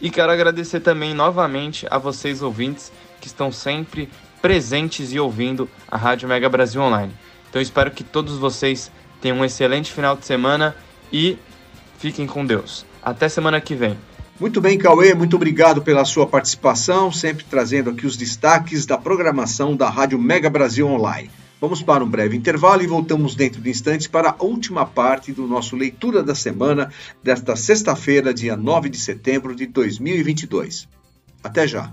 E 0.00 0.10
quero 0.10 0.30
agradecer 0.30 0.80
também 0.80 1.14
novamente 1.14 1.86
a 1.90 1.96
vocês 1.96 2.42
ouvintes 2.42 2.92
que 3.20 3.28
estão 3.28 3.50
sempre 3.50 4.10
presentes 4.42 5.12
e 5.12 5.18
ouvindo 5.18 5.70
a 5.90 5.96
Rádio 5.96 6.28
Mega 6.28 6.48
Brasil 6.48 6.82
Online. 6.82 7.12
Então 7.48 7.62
espero 7.62 7.90
que 7.90 8.04
todos 8.04 8.36
vocês 8.36 8.90
tenham 9.20 9.38
um 9.38 9.44
excelente 9.44 9.92
final 9.92 10.16
de 10.16 10.26
semana 10.26 10.74
e 11.12 11.38
fiquem 11.98 12.26
com 12.26 12.44
Deus. 12.44 12.84
Até 13.02 13.28
semana 13.28 13.60
que 13.60 13.74
vem. 13.74 13.96
Muito 14.42 14.60
bem, 14.60 14.76
Cauê, 14.76 15.14
muito 15.14 15.36
obrigado 15.36 15.80
pela 15.80 16.04
sua 16.04 16.26
participação, 16.26 17.12
sempre 17.12 17.44
trazendo 17.48 17.90
aqui 17.90 18.04
os 18.04 18.16
destaques 18.16 18.84
da 18.84 18.98
programação 18.98 19.76
da 19.76 19.88
Rádio 19.88 20.18
Mega 20.18 20.50
Brasil 20.50 20.84
Online. 20.88 21.30
Vamos 21.60 21.80
para 21.80 22.02
um 22.02 22.10
breve 22.10 22.36
intervalo 22.36 22.82
e 22.82 22.88
voltamos 22.88 23.36
dentro 23.36 23.62
de 23.62 23.70
instantes 23.70 24.08
para 24.08 24.30
a 24.30 24.42
última 24.42 24.84
parte 24.84 25.32
do 25.32 25.46
nosso 25.46 25.76
Leitura 25.76 26.24
da 26.24 26.34
Semana 26.34 26.92
desta 27.22 27.54
sexta-feira, 27.54 28.34
dia 28.34 28.56
9 28.56 28.88
de 28.88 28.98
setembro 28.98 29.54
de 29.54 29.64
2022. 29.66 30.88
Até 31.44 31.68
já! 31.68 31.92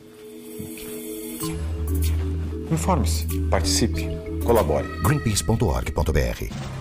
Informe-se, 2.70 3.27
participe, 3.48 4.09
colabore. 4.44 4.88
greenpeace.org.br 5.03 6.74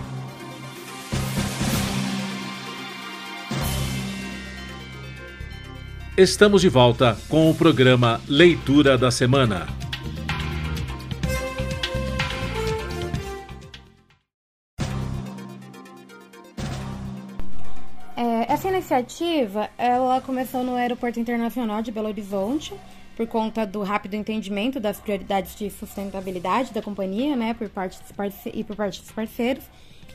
Estamos 6.17 6.61
de 6.61 6.69
volta 6.69 7.17
com 7.29 7.49
o 7.49 7.55
programa 7.55 8.19
Leitura 8.27 8.97
da 8.97 9.11
Semana. 9.11 9.67
Iniciativa, 18.93 19.69
ela 19.75 20.21
começou 20.21 20.63
no 20.63 20.75
Aeroporto 20.75 21.19
Internacional 21.19 21.81
de 21.81 21.91
Belo 21.91 22.07
Horizonte, 22.07 22.73
por 23.15 23.25
conta 23.25 23.65
do 23.65 23.81
rápido 23.81 24.13
entendimento 24.13 24.79
das 24.79 24.99
prioridades 24.99 25.55
de 25.55 25.69
sustentabilidade 25.71 26.71
da 26.71 26.81
companhia, 26.81 27.35
né, 27.35 27.55
por 27.55 27.69
parte 27.69 27.99
e 28.53 28.63
por 28.63 28.75
parte 28.75 29.01
dos 29.01 29.11
parceiros, 29.11 29.63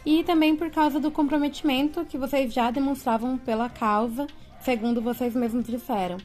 e 0.07 0.23
também 0.23 0.55
por 0.55 0.71
causa 0.71 1.01
do 1.01 1.11
comprometimento 1.11 2.05
que 2.05 2.17
vocês 2.17 2.53
já 2.53 2.71
demonstravam 2.71 3.37
pela 3.37 3.69
causa, 3.69 4.29
segundo 4.61 5.03
vocês 5.03 5.35
mesmos 5.35 5.67
disseram. 5.67 6.19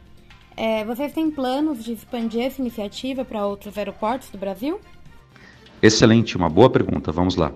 É, 0.56 0.86
vocês 0.86 1.12
têm 1.12 1.32
planos 1.32 1.84
de 1.84 1.94
expandir 1.94 2.44
essa 2.44 2.62
iniciativa 2.62 3.26
para 3.26 3.48
outros 3.48 3.76
aeroportos 3.78 4.30
do 4.30 4.38
Brasil? 4.38 4.80
Excelente, 5.82 6.38
uma 6.38 6.50
boa 6.50 6.70
pergunta. 6.70 7.12
Vamos 7.12 7.36
lá. 7.36 7.52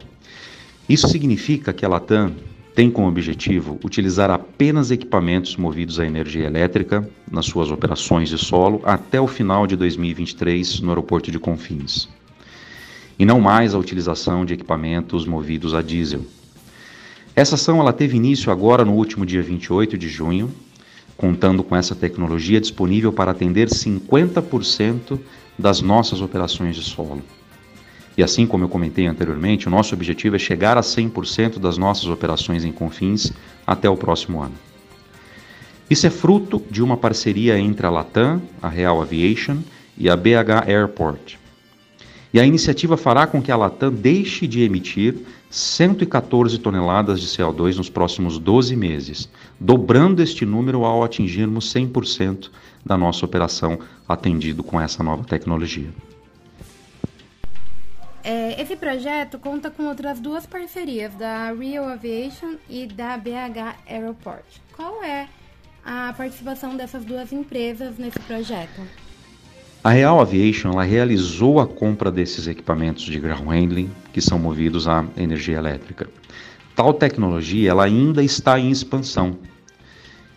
Isso 0.89 1.07
significa 1.07 1.71
que 1.71 1.85
a 1.85 1.89
Latam 1.89 2.35
tem 2.77 2.91
como 2.91 3.07
objetivo 3.07 3.79
utilizar 3.83 4.29
apenas 4.29 4.91
equipamentos 4.91 5.55
movidos 5.55 5.99
à 5.99 6.05
energia 6.05 6.45
elétrica 6.45 7.09
nas 7.31 7.47
suas 7.47 7.71
operações 7.71 8.29
de 8.29 8.37
solo 8.37 8.83
até 8.85 9.19
o 9.19 9.25
final 9.25 9.65
de 9.65 9.75
2023 9.75 10.81
no 10.81 10.89
aeroporto 10.89 11.31
de 11.31 11.39
Confins, 11.39 12.07
e 13.17 13.25
não 13.25 13.41
mais 13.41 13.73
a 13.73 13.79
utilização 13.79 14.45
de 14.45 14.53
equipamentos 14.53 15.25
movidos 15.25 15.73
a 15.73 15.81
diesel. 15.81 16.21
Essa 17.35 17.55
ação 17.55 17.79
ela 17.79 17.91
teve 17.91 18.15
início 18.15 18.51
agora 18.51 18.85
no 18.85 18.93
último 18.93 19.25
dia 19.25 19.41
28 19.41 19.97
de 19.97 20.07
junho, 20.07 20.51
contando 21.17 21.63
com 21.63 21.75
essa 21.75 21.95
tecnologia 21.95 22.61
disponível 22.61 23.11
para 23.11 23.31
atender 23.31 23.69
50% 23.69 25.19
das 25.57 25.81
nossas 25.81 26.21
operações 26.21 26.75
de 26.75 26.83
solo. 26.83 27.23
E 28.17 28.23
assim 28.23 28.47
como 28.47 28.63
eu 28.63 28.69
comentei 28.69 29.05
anteriormente, 29.05 29.67
o 29.67 29.71
nosso 29.71 29.93
objetivo 29.93 30.35
é 30.35 30.39
chegar 30.39 30.75
a 30.75 30.81
100% 30.81 31.59
das 31.59 31.77
nossas 31.77 32.07
operações 32.07 32.65
em 32.65 32.71
Confins 32.71 33.31
até 33.65 33.87
o 33.87 33.95
próximo 33.95 34.41
ano. 34.41 34.55
Isso 35.87 36.07
é 36.07 36.09
fruto 36.09 36.61
de 36.69 36.81
uma 36.81 36.97
parceria 36.97 37.59
entre 37.59 37.85
a 37.85 37.91
Latam, 37.91 38.41
a 38.61 38.67
Real 38.67 38.99
Aviation 39.01 39.59
e 39.95 40.09
a 40.09 40.17
BH 40.17 40.67
Airport. 40.67 41.35
E 42.33 42.39
a 42.39 42.45
iniciativa 42.45 42.97
fará 42.97 43.27
com 43.27 43.41
que 43.41 43.51
a 43.51 43.55
Latam 43.55 43.93
deixe 43.93 44.47
de 44.47 44.63
emitir 44.63 45.15
114 45.49 46.57
toneladas 46.57 47.21
de 47.21 47.27
CO2 47.27 47.77
nos 47.77 47.89
próximos 47.89 48.37
12 48.37 48.75
meses, 48.75 49.29
dobrando 49.59 50.21
este 50.21 50.45
número 50.45 50.83
ao 50.83 51.03
atingirmos 51.03 51.71
100% 51.73 52.49
da 52.85 52.97
nossa 52.97 53.23
operação 53.25 53.79
atendido 54.09 54.63
com 54.63 54.81
essa 54.81 55.03
nova 55.03 55.23
tecnologia. 55.23 55.89
É, 58.29 58.61
esse 58.61 58.75
projeto 58.75 59.39
conta 59.39 59.71
com 59.71 59.83
outras 59.83 60.19
duas 60.19 60.45
parcerias, 60.45 61.13
da 61.13 61.49
Real 61.53 61.87
Aviation 61.87 62.55
e 62.69 62.85
da 62.85 63.17
BH 63.17 63.77
Airport. 63.87 64.43
Qual 64.75 65.01
é 65.01 65.29
a 65.81 66.11
participação 66.11 66.75
dessas 66.75 67.05
duas 67.05 67.31
empresas 67.31 67.97
nesse 67.97 68.19
projeto? 68.19 68.81
A 69.81 69.91
Real 69.91 70.19
Aviation 70.19 70.71
realizou 70.75 71.61
a 71.61 71.65
compra 71.65 72.11
desses 72.11 72.47
equipamentos 72.47 73.05
de 73.05 73.17
ground 73.17 73.47
handling 73.47 73.89
que 74.11 74.19
são 74.19 74.37
movidos 74.37 74.89
a 74.89 75.05
energia 75.15 75.55
elétrica. 75.55 76.09
Tal 76.75 76.93
tecnologia 76.93 77.69
ela 77.69 77.85
ainda 77.85 78.21
está 78.21 78.59
em 78.59 78.69
expansão 78.69 79.37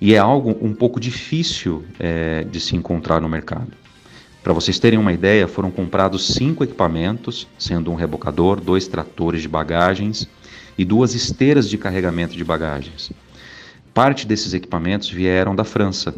e 0.01 0.15
é 0.15 0.19
algo 0.19 0.57
um 0.65 0.73
pouco 0.73 1.01
difícil 1.01 1.85
é, 1.99 2.45
de 2.45 2.61
se 2.61 2.77
encontrar 2.77 3.21
no 3.21 3.29
mercado. 3.29 3.80
Para 4.43 4.55
vocês 4.55 4.79
terem 4.79 4.99
uma 4.99 5.13
ideia, 5.13 5.47
foram 5.47 5.71
comprados 5.71 6.29
cinco 6.29 6.65
equipamentos, 6.65 7.47
sendo 7.59 7.91
um 7.91 7.95
rebocador, 7.95 8.59
dois 8.59 8.89
tratores 8.89 9.43
de 9.43 9.49
bagagens 9.49 10.27
e 10.79 10.85
duas 10.85 11.15
esteiras 11.15 11.69
de 11.69 11.77
carregamento 11.77 12.35
de 12.35 12.43
bagagens. 12.43 13.13
Parte 13.93 14.27
desses 14.27 14.55
equipamentos 14.55 15.11
vieram 15.11 15.55
da 15.55 15.63
França, 15.63 16.15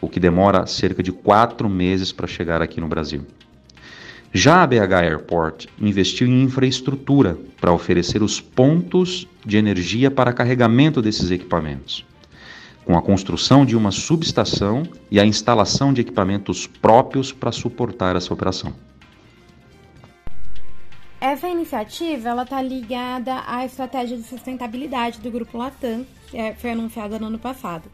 o 0.00 0.08
que 0.08 0.20
demora 0.20 0.68
cerca 0.68 1.02
de 1.02 1.10
quatro 1.10 1.68
meses 1.68 2.12
para 2.12 2.28
chegar 2.28 2.62
aqui 2.62 2.80
no 2.80 2.86
Brasil. 2.86 3.22
Já 4.32 4.62
a 4.62 4.66
BH 4.66 4.92
Airport 4.92 5.66
investiu 5.80 6.28
em 6.28 6.42
infraestrutura 6.42 7.36
para 7.60 7.72
oferecer 7.72 8.22
os 8.22 8.40
pontos 8.40 9.26
de 9.44 9.56
energia 9.56 10.12
para 10.12 10.32
carregamento 10.32 11.02
desses 11.02 11.30
equipamentos 11.32 12.04
com 12.84 12.96
a 12.96 13.02
construção 13.02 13.64
de 13.64 13.76
uma 13.76 13.90
subestação 13.90 14.82
e 15.10 15.18
a 15.18 15.24
instalação 15.24 15.92
de 15.92 16.00
equipamentos 16.02 16.66
próprios 16.66 17.32
para 17.32 17.50
suportar 17.50 18.16
essa 18.16 18.32
operação. 18.32 18.72
Essa 21.20 21.48
iniciativa 21.48 22.42
está 22.42 22.60
ligada 22.60 23.42
à 23.46 23.64
estratégia 23.64 24.16
de 24.16 24.24
sustentabilidade 24.24 25.20
do 25.20 25.30
Grupo 25.30 25.56
Latam, 25.56 26.04
que 26.28 26.36
é, 26.36 26.54
foi 26.54 26.72
anunciada 26.72 27.18
no 27.18 27.28
ano 27.28 27.38
passado. 27.38 27.90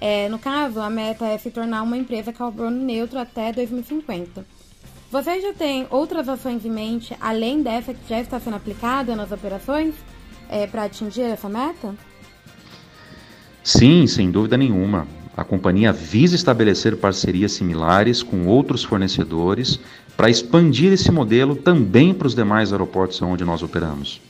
É, 0.00 0.28
no 0.28 0.38
caso, 0.38 0.80
a 0.80 0.88
meta 0.88 1.26
é 1.26 1.36
se 1.38 1.50
tornar 1.50 1.82
uma 1.82 1.96
empresa 1.96 2.32
carbono 2.32 2.70
neutro 2.70 3.18
até 3.18 3.52
2050. 3.52 4.46
Você 5.10 5.40
já 5.40 5.52
tem 5.52 5.86
outras 5.90 6.28
ações 6.28 6.64
em 6.64 6.70
mente, 6.70 7.16
além 7.20 7.62
dessa 7.62 7.92
que 7.92 8.08
já 8.08 8.20
está 8.20 8.38
sendo 8.38 8.56
aplicada 8.56 9.16
nas 9.16 9.32
operações, 9.32 9.94
é, 10.48 10.66
para 10.66 10.84
atingir 10.84 11.22
essa 11.22 11.48
meta? 11.48 11.94
Sim, 13.62 14.06
sem 14.06 14.30
dúvida 14.30 14.56
nenhuma. 14.56 15.06
A 15.36 15.44
companhia 15.44 15.92
visa 15.92 16.34
estabelecer 16.34 16.96
parcerias 16.96 17.52
similares 17.52 18.22
com 18.22 18.46
outros 18.46 18.82
fornecedores 18.82 19.78
para 20.16 20.28
expandir 20.28 20.92
esse 20.92 21.12
modelo 21.12 21.54
também 21.54 22.12
para 22.12 22.26
os 22.26 22.34
demais 22.34 22.72
aeroportos 22.72 23.22
onde 23.22 23.44
nós 23.44 23.62
operamos. 23.62 24.20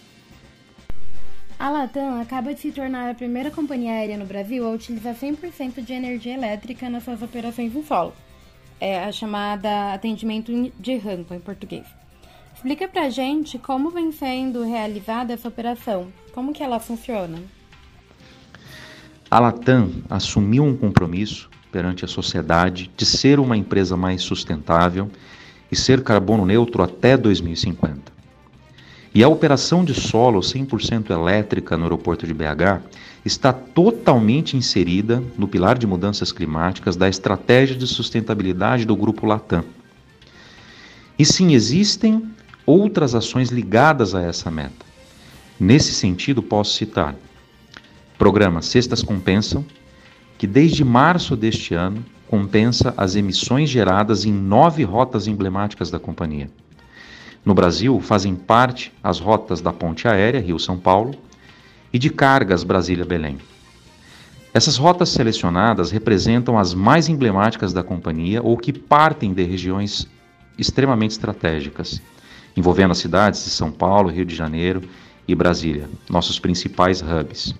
A 1.58 1.70
Latam 1.70 2.20
acaba 2.20 2.52
de 2.52 2.60
se 2.60 2.70
tornar 2.70 3.10
a 3.10 3.14
primeira 3.14 3.50
companhia 3.50 3.92
aérea 3.92 4.18
no 4.18 4.26
Brasil 4.26 4.66
a 4.66 4.70
utilizar 4.70 5.14
100% 5.14 5.82
de 5.82 5.92
energia 5.92 6.34
elétrica 6.34 6.90
nas 6.90 7.04
suas 7.04 7.22
operações 7.22 7.74
em 7.74 7.82
solo. 7.82 8.12
É 8.80 9.02
a 9.02 9.10
chamada 9.10 9.94
atendimento 9.94 10.52
de 10.78 10.96
rampa 10.98 11.34
em 11.34 11.40
português. 11.40 11.86
Explica 12.54 12.86
pra 12.86 13.08
gente 13.08 13.58
como 13.58 13.90
vem 13.90 14.12
sendo 14.12 14.62
realizada 14.62 15.32
essa 15.32 15.48
operação, 15.48 16.12
como 16.32 16.52
que 16.52 16.62
ela 16.62 16.78
funciona. 16.78 17.38
A 19.30 19.38
Latam 19.38 19.90
assumiu 20.08 20.64
um 20.64 20.74
compromisso 20.74 21.50
perante 21.70 22.02
a 22.02 22.08
sociedade 22.08 22.90
de 22.96 23.04
ser 23.04 23.38
uma 23.38 23.58
empresa 23.58 23.94
mais 23.94 24.22
sustentável 24.22 25.10
e 25.70 25.76
ser 25.76 26.02
carbono 26.02 26.46
neutro 26.46 26.82
até 26.82 27.14
2050. 27.14 28.10
E 29.14 29.22
a 29.22 29.28
operação 29.28 29.84
de 29.84 29.92
solo 29.92 30.40
100% 30.40 31.10
elétrica 31.10 31.76
no 31.76 31.82
aeroporto 31.82 32.26
de 32.26 32.32
BH 32.32 32.80
está 33.22 33.52
totalmente 33.52 34.56
inserida 34.56 35.22
no 35.36 35.46
pilar 35.46 35.76
de 35.76 35.86
mudanças 35.86 36.32
climáticas 36.32 36.96
da 36.96 37.06
estratégia 37.06 37.76
de 37.76 37.86
sustentabilidade 37.86 38.86
do 38.86 38.96
grupo 38.96 39.26
Latam. 39.26 39.64
E 41.18 41.26
sim, 41.26 41.52
existem 41.52 42.30
outras 42.64 43.14
ações 43.14 43.50
ligadas 43.50 44.14
a 44.14 44.22
essa 44.22 44.50
meta. 44.50 44.86
Nesse 45.60 45.92
sentido, 45.92 46.42
posso 46.42 46.72
citar 46.74 47.14
Programa 48.18 48.60
Cestas 48.60 49.00
Compensam, 49.00 49.64
que 50.36 50.46
desde 50.46 50.84
março 50.84 51.36
deste 51.36 51.72
ano 51.72 52.04
compensa 52.26 52.92
as 52.96 53.14
emissões 53.14 53.70
geradas 53.70 54.24
em 54.24 54.32
nove 54.32 54.82
rotas 54.82 55.28
emblemáticas 55.28 55.88
da 55.88 56.00
companhia. 56.00 56.50
No 57.44 57.54
Brasil, 57.54 58.00
fazem 58.00 58.34
parte 58.34 58.92
as 59.02 59.20
rotas 59.20 59.60
da 59.60 59.72
Ponte 59.72 60.08
Aérea 60.08 60.40
Rio-São 60.40 60.76
Paulo 60.76 61.14
e 61.92 61.98
de 61.98 62.10
cargas 62.10 62.64
Brasília-Belém. 62.64 63.38
Essas 64.52 64.76
rotas 64.76 65.10
selecionadas 65.10 65.92
representam 65.92 66.58
as 66.58 66.74
mais 66.74 67.08
emblemáticas 67.08 67.72
da 67.72 67.84
companhia 67.84 68.42
ou 68.42 68.56
que 68.56 68.72
partem 68.72 69.32
de 69.32 69.44
regiões 69.44 70.08
extremamente 70.58 71.12
estratégicas, 71.12 72.02
envolvendo 72.56 72.90
as 72.90 72.98
cidades 72.98 73.44
de 73.44 73.50
São 73.50 73.70
Paulo, 73.70 74.10
Rio 74.10 74.24
de 74.24 74.34
Janeiro 74.34 74.82
e 75.28 75.36
Brasília, 75.36 75.88
nossos 76.10 76.40
principais 76.40 77.00
hubs. 77.00 77.54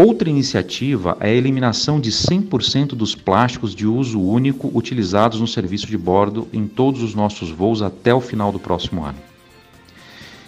Outra 0.00 0.30
iniciativa 0.30 1.16
é 1.18 1.26
a 1.26 1.34
eliminação 1.34 1.98
de 1.98 2.12
100% 2.12 2.90
dos 2.90 3.16
plásticos 3.16 3.74
de 3.74 3.84
uso 3.84 4.20
único 4.20 4.70
utilizados 4.72 5.40
no 5.40 5.46
serviço 5.48 5.88
de 5.88 5.98
bordo 5.98 6.46
em 6.52 6.68
todos 6.68 7.02
os 7.02 7.16
nossos 7.16 7.50
voos 7.50 7.82
até 7.82 8.14
o 8.14 8.20
final 8.20 8.52
do 8.52 8.60
próximo 8.60 9.02
ano. 9.02 9.18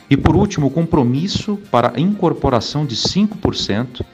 E 0.09 0.17
por 0.17 0.37
último, 0.37 0.69
o 0.69 0.71
compromisso 0.71 1.59
para 1.69 1.93
a 1.97 2.01
incorporação 2.01 2.87
de 2.87 2.95
5% 2.95 4.05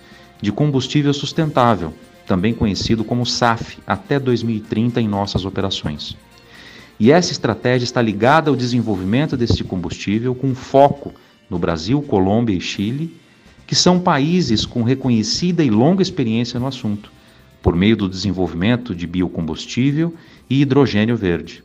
de 0.41 0.51
combustível 0.51 1.13
sustentável, 1.13 1.93
também 2.27 2.55
conhecido 2.55 3.05
como 3.05 3.27
SAF, 3.27 3.77
até 3.87 4.19
2030 4.19 5.03
em 5.03 5.07
nossas 5.07 5.45
operações. 5.45 6.17
E 6.99 7.13
essa 7.13 7.33
estratégia 7.33 7.85
está 7.85 8.01
ligada 8.01 8.49
ao 8.49 8.57
desenvolvimento 8.57 9.37
desse 9.37 9.63
combustível 9.63 10.35
com 10.35 10.55
foco 10.55 11.13
no 11.51 11.59
Brasil, 11.59 12.01
Colômbia 12.01 12.57
e 12.57 12.61
Chile 12.61 13.26
que 13.67 13.75
são 13.75 13.99
países 13.99 14.65
com 14.65 14.83
reconhecida 14.83 15.65
e 15.65 15.71
longa 15.71 16.03
experiência 16.03 16.61
no 16.61 16.67
assunto, 16.67 17.11
por 17.61 17.75
meio 17.75 17.97
do 17.97 18.09
desenvolvimento 18.09 18.95
de 18.95 19.07
biocombustível 19.07 20.15
e 20.49 20.61
hidrogênio 20.61 21.17
verde. 21.17 21.65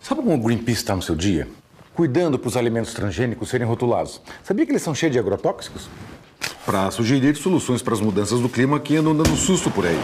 Sabe 0.00 0.22
como 0.22 0.34
o 0.34 0.38
Greenpeace 0.38 0.78
está 0.78 0.94
no 0.94 1.02
seu 1.02 1.16
dia? 1.16 1.48
Cuidando 1.92 2.38
para 2.38 2.46
os 2.46 2.56
alimentos 2.56 2.94
transgênicos 2.94 3.48
serem 3.48 3.66
rotulados. 3.66 4.20
Sabia 4.44 4.64
que 4.64 4.70
eles 4.70 4.82
são 4.82 4.94
cheios 4.94 5.12
de 5.12 5.18
agrotóxicos? 5.18 5.88
Para 6.64 6.88
sugerir 6.92 7.34
soluções 7.34 7.82
para 7.82 7.94
as 7.94 8.00
mudanças 8.00 8.38
do 8.38 8.48
clima 8.48 8.78
que 8.78 8.96
andam 8.96 9.16
dando 9.16 9.34
susto 9.34 9.68
por 9.68 9.84
aí. 9.84 9.98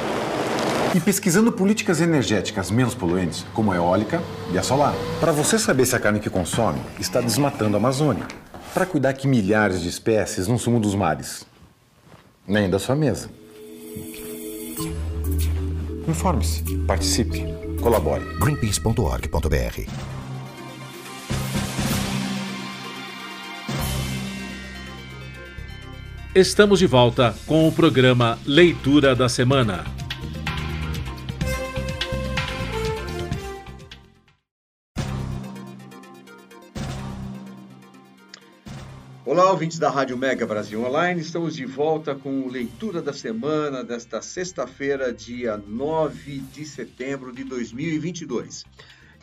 E 0.96 1.00
pesquisando 1.00 1.52
políticas 1.52 2.00
energéticas 2.00 2.72
menos 2.72 2.94
poluentes, 2.94 3.46
como 3.54 3.70
a 3.70 3.76
eólica 3.76 4.20
e 4.52 4.58
a 4.58 4.64
solar. 4.64 4.94
Para 5.20 5.30
você 5.30 5.60
saber 5.60 5.86
se 5.86 5.94
a 5.94 6.00
carne 6.00 6.18
que 6.18 6.28
consome 6.28 6.80
está 6.98 7.20
desmatando 7.20 7.76
a 7.76 7.78
Amazônia. 7.78 8.26
Para 8.74 8.84
cuidar 8.84 9.12
que 9.12 9.28
milhares 9.28 9.80
de 9.80 9.88
espécies 9.88 10.48
não 10.48 10.58
sumam 10.58 10.80
dos 10.80 10.96
mares 10.96 11.51
nem 12.46 12.68
da 12.68 12.78
sua 12.78 12.94
mesa. 12.94 13.30
Informe-se, 16.06 16.62
participe, 16.86 17.44
colabore. 17.80 18.24
greenpeace.org.br 18.38 20.12
Estamos 26.34 26.78
de 26.78 26.86
volta 26.86 27.34
com 27.46 27.68
o 27.68 27.72
programa 27.72 28.38
Leitura 28.46 29.14
da 29.14 29.28
Semana. 29.28 30.01
Olá, 39.32 39.50
ouvintes 39.50 39.78
da 39.78 39.88
Rádio 39.88 40.18
Mega 40.18 40.46
Brasil 40.46 40.84
Online. 40.84 41.18
Estamos 41.18 41.56
de 41.56 41.64
volta 41.64 42.14
com 42.14 42.50
leitura 42.50 43.00
da 43.00 43.14
semana 43.14 43.82
desta 43.82 44.20
sexta-feira, 44.20 45.10
dia 45.10 45.56
9 45.56 46.40
de 46.52 46.66
setembro 46.66 47.32
de 47.32 47.42
2022. 47.42 48.66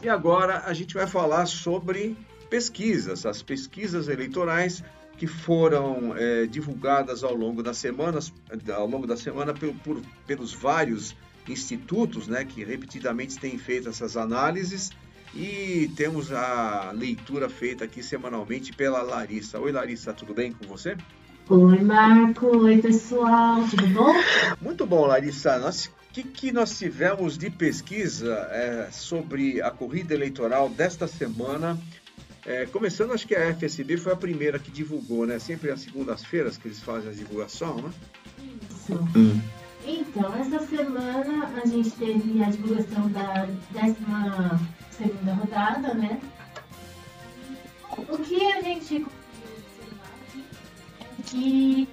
E 0.02 0.10
agora 0.10 0.64
a 0.66 0.74
gente 0.74 0.96
vai 0.96 1.06
falar 1.06 1.46
sobre 1.46 2.18
pesquisas, 2.50 3.24
as 3.24 3.44
pesquisas 3.44 4.08
eleitorais 4.08 4.84
que 5.16 5.28
foram 5.28 6.16
é, 6.18 6.48
divulgadas 6.48 7.24
ao 7.24 7.36
longo 7.36 7.62
das 7.62 7.78
semanas, 7.78 8.34
ao 8.76 8.88
longo 8.88 9.06
da 9.06 9.16
semana 9.16 9.54
por, 9.54 10.02
pelos 10.26 10.52
vários 10.52 11.16
institutos, 11.48 12.28
né, 12.28 12.44
que 12.44 12.64
repetidamente 12.64 13.38
têm 13.38 13.60
feito 13.60 13.88
essas 13.88 14.18
análises 14.18 14.90
e 15.34 15.92
temos 15.96 16.32
a 16.32 16.92
leitura 16.94 17.50
feita 17.50 17.86
aqui 17.86 18.02
semanalmente 18.02 18.74
pela 18.74 19.02
Larissa. 19.02 19.60
Oi, 19.60 19.72
Larissa, 19.72 20.14
tudo 20.14 20.34
bem 20.34 20.52
com 20.52 20.66
você? 20.68 20.98
Oi, 21.50 21.80
Marco. 21.80 22.58
Oi, 22.58 22.78
pessoal. 22.80 23.64
Tudo 23.70 23.88
bom? 23.88 24.14
Muito 24.62 24.86
bom, 24.86 25.06
Larissa. 25.06 25.58
O 25.58 26.14
que, 26.14 26.24
que 26.24 26.52
nós 26.52 26.78
tivemos 26.78 27.38
de 27.38 27.50
pesquisa 27.50 28.34
é, 28.52 28.90
sobre 28.92 29.62
a 29.62 29.70
corrida 29.70 30.14
eleitoral 30.14 30.70
desta 30.70 31.08
semana? 31.08 31.78
É, 32.46 32.66
começando, 32.66 33.14
acho 33.14 33.28
que 33.28 33.36
a 33.36 33.54
FSB 33.54 33.98
foi 33.98 34.14
a 34.14 34.16
primeira 34.16 34.58
que 34.58 34.72
divulgou, 34.72 35.26
né? 35.26 35.38
Sempre 35.38 35.70
às 35.70 35.82
segundas-feiras 35.82 36.58
que 36.58 36.68
eles 36.68 36.80
fazem 36.80 37.12
a 37.12 37.14
divulgação, 37.14 37.78
né? 37.78 37.92
Isso. 38.72 38.94
Hum. 39.16 39.40
Então, 39.86 40.36
essa 40.36 40.60
semana 40.68 41.52
a 41.62 41.68
gente 41.68 41.92
teve 41.92 42.44
a 42.44 42.50
divulgação 42.50 43.10
da 43.10 43.48
décima 43.72 44.60
segunda 44.92 45.34
rodada, 45.34 45.94
né? 45.94 46.20
O 47.98 48.18
que 48.18 48.46
a 48.52 48.62
gente 48.62 49.06
é 51.02 51.22
que 51.26 51.88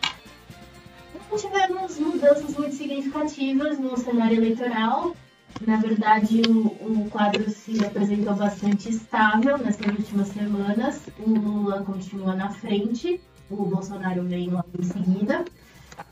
não 1.31 1.39
tivemos 1.39 1.99
mudanças 1.99 2.57
muito 2.57 2.75
significativas 2.75 3.79
no 3.79 3.97
cenário 3.97 4.37
eleitoral. 4.37 5.17
Na 5.67 5.77
verdade, 5.77 6.43
o, 6.49 6.67
o 6.67 7.09
quadro 7.11 7.49
se 7.51 7.85
apresentou 7.85 8.35
bastante 8.35 8.91
estável 8.91 9.57
nessas 9.59 9.87
últimas 9.87 10.29
semanas. 10.29 11.03
O 11.19 11.31
Lula 11.31 11.83
continua 11.83 12.35
na 12.35 12.51
frente, 12.51 13.21
o 13.51 13.57
Bolsonaro 13.65 14.23
vem 14.25 14.51
logo 14.51 14.69
em 14.79 14.85
seguida. 14.85 15.45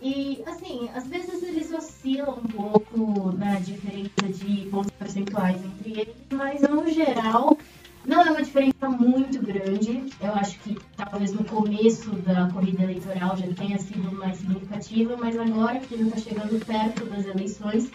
E, 0.00 0.42
assim, 0.46 0.88
às 0.94 1.06
vezes 1.06 1.42
eles 1.42 1.72
oscilam 1.72 2.38
um 2.38 2.48
pouco 2.48 3.32
na 3.32 3.58
diferença 3.60 4.28
de 4.28 4.66
pontos 4.70 4.90
percentuais 4.92 5.62
entre 5.64 6.00
eles, 6.00 6.14
mas 6.30 6.60
no 6.62 6.88
geral 6.90 7.56
não 8.04 8.20
é 8.22 8.30
uma 8.30 8.42
diferença 8.42 8.88
muito 8.88 9.40
grande. 9.40 10.12
Eu 10.20 10.32
acho 10.34 10.58
que 10.60 10.76
talvez 10.96 11.32
no 11.32 11.44
começo 11.44 12.10
da 12.16 12.48
corrida 12.50 12.82
eleitoral 12.82 13.36
já 13.36 13.46
tenha 13.54 13.78
sido 13.78 14.12
mais 14.12 14.38
significativa, 14.38 15.16
mas 15.16 15.38
agora 15.38 15.80
que 15.80 15.96
já 15.96 16.04
está 16.04 16.18
chegando 16.18 16.64
perto 16.64 17.06
das 17.06 17.24
eleições, 17.26 17.90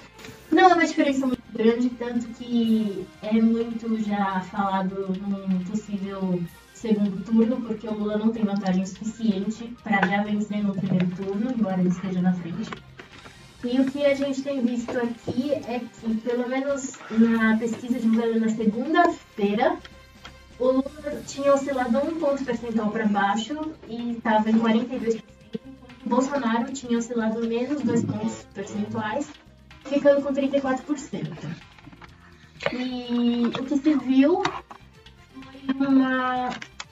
não 0.51 0.71
é 0.71 0.73
uma 0.73 0.85
diferença 0.85 1.27
muito 1.27 1.43
grande, 1.53 1.89
tanto 1.91 2.27
que 2.29 3.05
é 3.21 3.33
muito 3.33 4.01
já 4.03 4.41
falado 4.41 5.13
num 5.27 5.63
possível 5.65 6.41
segundo 6.79 7.23
turno, 7.23 7.61
porque 7.61 7.87
o 7.87 7.93
Lula 7.93 8.17
não 8.17 8.31
tem 8.31 8.43
vantagem 8.43 8.85
suficiente 8.85 9.75
para 9.83 10.07
já 10.07 10.23
vencer 10.23 10.63
no 10.63 10.73
primeiro 10.73 11.07
turno, 11.15 11.51
embora 11.51 11.79
ele 11.79 11.89
esteja 11.89 12.21
na 12.21 12.33
frente. 12.33 12.71
E 13.63 13.79
o 13.81 13.85
que 13.91 14.05
a 14.05 14.13
gente 14.13 14.41
tem 14.41 14.61
visto 14.61 14.97
aqui 14.97 15.51
é 15.51 15.79
que, 15.79 16.15
pelo 16.21 16.47
menos 16.47 16.93
na 17.11 17.57
pesquisa 17.57 17.99
divulgada 17.99 18.39
na 18.39 18.49
segunda-feira, 18.49 19.77
o 20.57 20.65
Lula 20.65 21.21
tinha 21.27 21.53
oscilado 21.53 21.97
um 21.97 22.17
ponto 22.17 22.45
percentual 22.45 22.89
para 22.91 23.05
baixo 23.05 23.73
e 23.87 24.11
estava 24.11 24.49
em 24.49 24.57
42%. 24.57 25.21
O 26.05 26.09
Bolsonaro 26.09 26.71
tinha 26.71 26.97
oscilado 26.97 27.45
menos 27.45 27.81
dois 27.81 28.03
pontos 28.03 28.45
percentuais, 28.53 29.29
ficando 29.83 30.21
com 30.21 30.33
34%. 30.33 31.37
E 32.71 33.47
o 33.47 33.63
que 33.65 33.77
se 33.77 33.95
viu 33.95 34.41
uma 35.77 36.49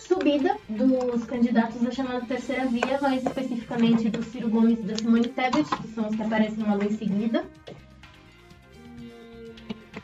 subida 0.07 0.57
dos 0.69 1.25
candidatos 1.25 1.81
da 1.81 1.91
chamada 1.91 2.25
terceira 2.25 2.65
via, 2.65 2.99
mais 3.01 3.23
especificamente 3.23 4.09
do 4.09 4.23
Ciro 4.23 4.49
Gomes 4.49 4.79
e 4.79 4.83
da 4.83 4.97
Simone 4.97 5.27
Tebet, 5.27 5.69
que 5.81 5.87
são 5.89 6.07
os 6.07 6.15
que 6.15 6.21
aparecem 6.21 6.63
logo 6.63 6.83
em 6.83 6.97
seguida. 6.97 7.45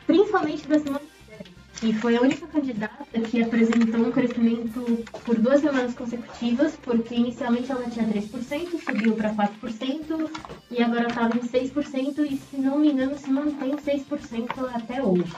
Principalmente 0.06 0.68
da 0.68 0.78
Simone 0.78 1.06
Tebet, 1.26 1.50
que 1.80 1.92
foi 1.94 2.16
a 2.16 2.20
única 2.20 2.46
candidata 2.46 3.20
que 3.30 3.42
apresentou 3.42 4.00
um 4.00 4.12
crescimento 4.12 5.04
por 5.24 5.38
duas 5.38 5.62
semanas 5.62 5.94
consecutivas, 5.94 6.76
porque 6.82 7.14
inicialmente 7.14 7.72
ela 7.72 7.88
tinha 7.88 8.06
3%, 8.06 8.84
subiu 8.84 9.14
para 9.14 9.34
4% 9.34 10.30
e 10.70 10.82
agora 10.82 11.08
estava 11.08 11.36
em 11.36 11.40
6% 11.40 12.30
e, 12.30 12.36
se 12.36 12.56
não 12.58 12.78
me 12.78 12.92
engano, 12.92 13.18
se 13.18 13.30
mantém 13.30 13.74
6% 13.76 14.74
até 14.74 15.02
hoje. 15.02 15.32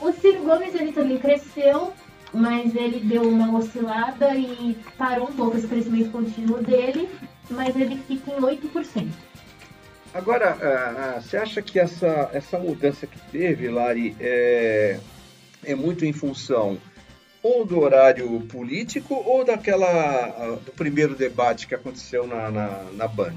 O 0.00 0.12
Ciro 0.12 0.42
Gomes 0.44 0.74
ele 0.74 0.92
também 0.92 1.18
cresceu 1.18 1.92
mas 2.32 2.74
ele 2.74 3.00
deu 3.00 3.22
uma 3.22 3.58
oscilada 3.58 4.34
e 4.34 4.76
parou 4.98 5.28
um 5.28 5.32
pouco 5.32 5.56
esse 5.56 5.66
crescimento 5.66 6.10
contínuo 6.10 6.62
dele, 6.62 7.08
mas 7.50 7.74
ele 7.76 7.96
fica 8.06 8.30
em 8.32 8.40
8%. 8.40 9.08
Agora, 10.12 10.56
uh, 10.56 11.20
você 11.20 11.36
acha 11.36 11.60
que 11.60 11.78
essa, 11.78 12.30
essa 12.32 12.58
mudança 12.58 13.06
que 13.06 13.18
teve, 13.30 13.68
Lari, 13.68 14.16
é, 14.18 14.98
é 15.64 15.74
muito 15.74 16.04
em 16.04 16.12
função 16.12 16.78
ou 17.42 17.64
do 17.64 17.78
horário 17.78 18.40
político 18.46 19.14
ou 19.14 19.44
daquela 19.44 20.28
uh, 20.28 20.56
do 20.56 20.72
primeiro 20.72 21.14
debate 21.14 21.66
que 21.66 21.74
aconteceu 21.74 22.26
na, 22.26 22.50
na, 22.50 22.82
na 22.92 23.06
Band? 23.06 23.36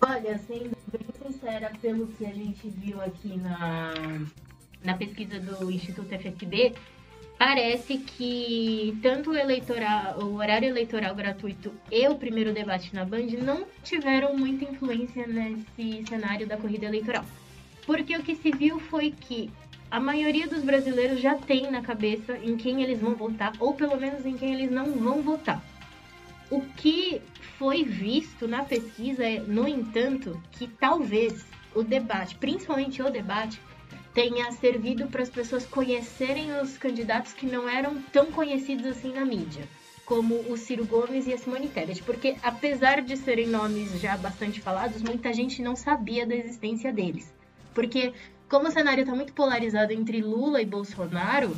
Olha, 0.00 0.38
sendo 0.46 0.76
bem 0.92 1.32
sincera, 1.32 1.72
pelo 1.80 2.06
que 2.08 2.26
a 2.26 2.32
gente 2.32 2.68
viu 2.68 3.00
aqui 3.00 3.36
na, 3.38 3.94
na 4.84 4.94
pesquisa 4.96 5.40
do 5.40 5.70
Instituto 5.70 6.08
FSB, 6.08 6.74
parece 7.44 7.98
que 7.98 8.98
tanto 9.02 9.32
o, 9.32 9.36
eleitoral, 9.36 10.18
o 10.20 10.36
horário 10.36 10.66
eleitoral 10.66 11.14
gratuito 11.14 11.74
e 11.92 12.08
o 12.08 12.14
primeiro 12.14 12.54
debate 12.54 12.94
na 12.94 13.04
Band 13.04 13.26
não 13.42 13.66
tiveram 13.82 14.34
muita 14.34 14.64
influência 14.64 15.26
nesse 15.26 16.06
cenário 16.08 16.46
da 16.46 16.56
corrida 16.56 16.86
eleitoral. 16.86 17.22
Porque 17.84 18.16
o 18.16 18.22
que 18.22 18.34
se 18.34 18.50
viu 18.50 18.80
foi 18.80 19.10
que 19.10 19.50
a 19.90 20.00
maioria 20.00 20.46
dos 20.48 20.64
brasileiros 20.64 21.20
já 21.20 21.34
tem 21.34 21.70
na 21.70 21.82
cabeça 21.82 22.34
em 22.38 22.56
quem 22.56 22.82
eles 22.82 22.98
vão 22.98 23.14
votar, 23.14 23.52
ou 23.60 23.74
pelo 23.74 24.00
menos 24.00 24.24
em 24.24 24.38
quem 24.38 24.54
eles 24.54 24.70
não 24.70 24.86
vão 24.92 25.20
votar. 25.20 25.62
O 26.50 26.62
que 26.62 27.20
foi 27.58 27.84
visto 27.84 28.48
na 28.48 28.64
pesquisa 28.64 29.22
é, 29.22 29.38
no 29.40 29.68
entanto, 29.68 30.42
que 30.52 30.66
talvez 30.66 31.44
o 31.74 31.82
debate, 31.82 32.36
principalmente 32.36 33.02
o 33.02 33.10
debate, 33.10 33.60
tenha 34.14 34.50
servido 34.52 35.08
para 35.08 35.22
as 35.22 35.28
pessoas 35.28 35.66
conhecerem 35.66 36.56
os 36.62 36.78
candidatos 36.78 37.32
que 37.32 37.46
não 37.46 37.68
eram 37.68 38.00
tão 38.12 38.26
conhecidos 38.26 38.86
assim 38.86 39.12
na 39.12 39.24
mídia, 39.24 39.64
como 40.06 40.36
o 40.48 40.56
Ciro 40.56 40.86
Gomes 40.86 41.26
e 41.26 41.32
a 41.32 41.38
Simone 41.38 41.68
Tebet, 41.68 42.02
porque 42.04 42.36
apesar 42.42 43.02
de 43.02 43.16
serem 43.16 43.48
nomes 43.48 44.00
já 44.00 44.16
bastante 44.16 44.60
falados, 44.60 45.02
muita 45.02 45.32
gente 45.32 45.60
não 45.60 45.74
sabia 45.74 46.24
da 46.24 46.34
existência 46.34 46.92
deles. 46.92 47.34
Porque 47.74 48.14
como 48.48 48.68
o 48.68 48.70
cenário 48.70 49.02
está 49.02 49.14
muito 49.14 49.32
polarizado 49.32 49.92
entre 49.92 50.20
Lula 50.20 50.62
e 50.62 50.66
Bolsonaro, 50.66 51.56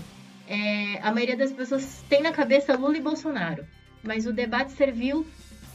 é, 0.48 0.98
a 1.02 1.12
maioria 1.12 1.36
das 1.36 1.52
pessoas 1.52 2.02
tem 2.08 2.22
na 2.22 2.32
cabeça 2.32 2.74
Lula 2.74 2.96
e 2.96 3.02
Bolsonaro. 3.02 3.66
Mas 4.02 4.24
o 4.24 4.32
debate 4.32 4.72
serviu 4.72 5.26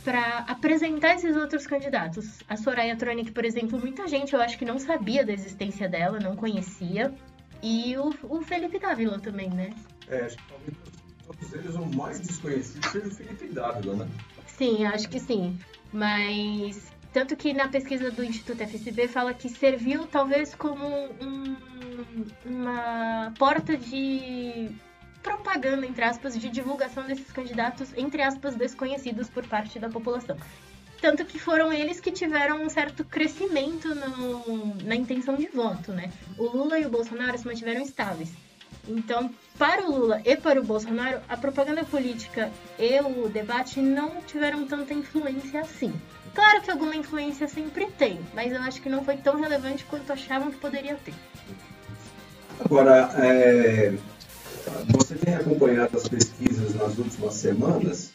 para 0.04 0.40
apresentar 0.40 1.16
esses 1.16 1.36
outros 1.36 1.66
candidatos. 1.68 2.40
A 2.48 2.58
Soraya 2.58 2.96
Tronic, 2.96 3.32
por 3.32 3.46
exemplo, 3.46 3.80
muita 3.80 4.08
gente 4.08 4.34
eu 4.34 4.42
acho 4.42 4.58
que 4.58 4.66
não 4.66 4.80
sabia 4.80 5.26
da 5.26 5.34
existência 5.34 5.88
dela, 5.88 6.20
não 6.20 6.36
conhecia. 6.36 7.14
E 7.62 7.96
o, 7.98 8.14
o 8.24 8.42
Felipe 8.42 8.80
Dávila 8.80 9.20
também, 9.20 9.50
né? 9.50 9.72
É, 10.08 10.26
acho 10.26 10.38
que 10.38 10.44
talvez 10.48 10.78
todos 11.26 11.54
eles 11.54 11.76
o 11.76 11.86
mais 11.96 12.20
desconhecido 12.20 12.86
seja 12.88 13.08
o 13.08 13.12
Felipe 13.12 13.48
Dávila, 13.48 13.96
né? 13.96 14.08
Sim, 14.48 14.86
acho 14.86 15.08
que 15.10 15.20
sim. 15.20 15.60
Mas 15.94 16.92
tanto 17.14 17.36
que 17.36 17.54
na 17.54 17.68
pesquisa 17.68 18.10
do 18.10 18.24
Instituto 18.24 18.66
FSB 18.66 19.08
fala 19.08 19.34
que 19.34 19.50
serviu 19.50 20.08
talvez 20.08 20.56
como 20.56 20.88
um, 21.22 21.56
uma 22.46 23.34
porta 23.38 23.78
de 23.78 24.72
propaganda, 25.22 25.86
entre 25.86 26.04
aspas, 26.04 26.38
de 26.38 26.50
divulgação 26.50 27.06
desses 27.06 27.32
candidatos, 27.32 27.90
entre 27.96 28.22
aspas, 28.22 28.56
desconhecidos 28.56 29.30
por 29.30 29.46
parte 29.48 29.80
da 29.80 29.90
população. 29.90 30.38
Tanto 31.02 31.26
que 31.26 31.40
foram 31.40 31.74
eles 31.74 32.00
que 32.00 32.12
tiveram 32.12 32.64
um 32.64 32.70
certo 32.70 33.04
crescimento 33.04 33.94
no, 33.96 34.76
na 34.84 34.96
intenção 34.96 35.36
de 35.36 35.48
voto, 35.48 35.92
né? 35.92 36.12
O 36.38 36.46
Lula 36.46 36.78
e 36.78 36.86
o 36.86 36.90
Bolsonaro 36.90 37.38
se 37.38 37.46
mantiveram 37.46 37.82
estáveis. 37.82 38.32
Então, 38.88 39.32
para 39.58 39.84
o 39.84 39.92
Lula 39.92 40.22
e 40.24 40.36
para 40.36 40.60
o 40.60 40.64
Bolsonaro, 40.64 41.22
a 41.28 41.38
propaganda 41.38 41.84
política 41.84 42.52
e 42.78 43.00
o 43.00 43.30
debate 43.30 43.80
não 43.80 44.22
tiveram 44.22 44.66
tanta 44.66 44.94
influência 44.94 45.62
assim. 45.62 45.94
Claro 46.34 46.62
que 46.62 46.72
alguma 46.72 46.96
influência 46.96 47.48
sempre 47.48 47.88
tem, 47.98 48.20
mas 48.34 48.52
eu 48.52 48.62
acho 48.62 48.82
que 48.82 48.90
não 48.90 49.04
foi 49.04 49.18
tão 49.18 49.40
relevante 49.40 49.84
quanto 49.86 50.14
achavam 50.14 50.52
que 50.52 50.58
poderia 50.58 50.96
ter. 50.96 51.14
Agora, 52.64 53.10
é, 53.18 53.94
você 54.90 55.16
tem 55.16 55.36
acompanhado 55.36 55.98
as 55.98 56.08
pesquisas 56.08 56.76
nas 56.76 56.98
últimas 56.98 57.34
semanas 57.36 58.14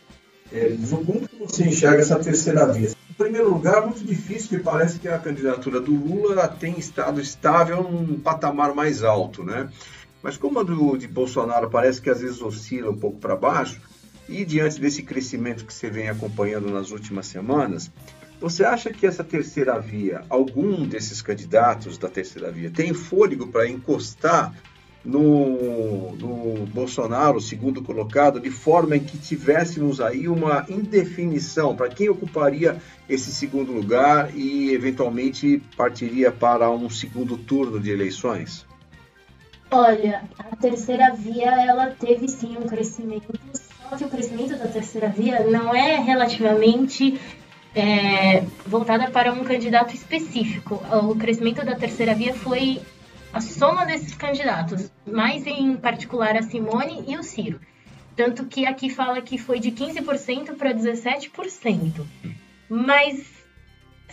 É, 0.52 0.76
como 0.90 1.28
que 1.28 1.36
você 1.36 1.64
enxerga 1.64 2.02
essa 2.02 2.18
terceira 2.18 2.66
via? 2.72 2.90
Em 3.10 3.14
primeiro 3.14 3.50
lugar, 3.50 3.84
muito 3.84 4.04
difícil, 4.04 4.50
porque 4.50 4.62
parece 4.62 4.98
que 4.98 5.08
a 5.08 5.18
candidatura 5.18 5.80
do 5.80 5.92
Lula 5.92 6.46
tem 6.46 6.78
estado 6.78 7.20
estável 7.20 7.82
num 7.82 8.20
patamar 8.20 8.74
mais 8.74 9.02
alto, 9.02 9.42
né? 9.42 9.68
Mas 10.22 10.36
como 10.36 10.60
a 10.60 10.62
do, 10.62 10.96
de 10.96 11.08
Bolsonaro 11.08 11.68
parece 11.68 12.00
que 12.00 12.10
às 12.10 12.20
vezes 12.20 12.40
oscila 12.40 12.90
um 12.90 12.96
pouco 12.96 13.18
para 13.18 13.34
baixo, 13.34 13.80
e 14.28 14.44
diante 14.44 14.80
desse 14.80 15.02
crescimento 15.02 15.64
que 15.64 15.74
você 15.74 15.90
vem 15.90 16.08
acompanhando 16.08 16.70
nas 16.70 16.90
últimas 16.90 17.26
semanas, 17.26 17.90
você 18.40 18.64
acha 18.64 18.92
que 18.92 19.06
essa 19.06 19.24
terceira 19.24 19.78
via, 19.80 20.22
algum 20.28 20.86
desses 20.86 21.22
candidatos 21.22 21.98
da 21.98 22.08
terceira 22.08 22.52
via, 22.52 22.70
tem 22.70 22.92
fôlego 22.94 23.48
para 23.48 23.68
encostar 23.68 24.54
no, 25.06 26.16
no, 26.16 26.66
Bolsonaro, 26.66 27.40
segundo 27.40 27.80
colocado, 27.80 28.40
de 28.40 28.50
forma 28.50 28.96
em 28.96 29.00
que 29.00 29.16
tivéssemos 29.16 30.00
aí 30.00 30.28
uma 30.28 30.66
indefinição 30.68 31.76
para 31.76 31.88
quem 31.88 32.08
ocuparia 32.08 32.76
esse 33.08 33.30
segundo 33.30 33.72
lugar 33.72 34.36
e 34.36 34.74
eventualmente 34.74 35.62
partiria 35.76 36.32
para 36.32 36.68
um 36.70 36.90
segundo 36.90 37.38
turno 37.38 37.78
de 37.78 37.90
eleições? 37.90 38.66
Olha, 39.70 40.24
a 40.38 40.56
terceira 40.56 41.14
via 41.14 41.50
ela 41.62 41.86
teve 41.86 42.28
sim 42.28 42.56
um 42.56 42.66
crescimento, 42.66 43.32
só 43.88 43.96
que 43.96 44.04
o 44.04 44.08
crescimento 44.08 44.56
da 44.58 44.66
terceira 44.66 45.08
via 45.08 45.44
não 45.44 45.74
é 45.74 46.00
relativamente 46.00 47.18
é, 47.74 48.44
voltada 48.66 49.10
para 49.10 49.32
um 49.32 49.44
candidato 49.44 49.94
específico. 49.94 50.82
O 51.04 51.14
crescimento 51.14 51.64
da 51.64 51.76
terceira 51.76 52.14
via 52.14 52.34
foi 52.34 52.80
a 53.36 53.40
soma 53.42 53.84
desses 53.84 54.14
candidatos, 54.14 54.90
mais 55.06 55.46
em 55.46 55.76
particular 55.76 56.34
a 56.36 56.42
Simone 56.42 57.04
e 57.06 57.18
o 57.18 57.22
Ciro. 57.22 57.60
Tanto 58.16 58.46
que 58.46 58.64
aqui 58.64 58.88
fala 58.88 59.20
que 59.20 59.36
foi 59.36 59.60
de 59.60 59.72
15% 59.72 60.56
para 60.56 60.72
17%. 60.72 62.06
Mas, 62.66 63.26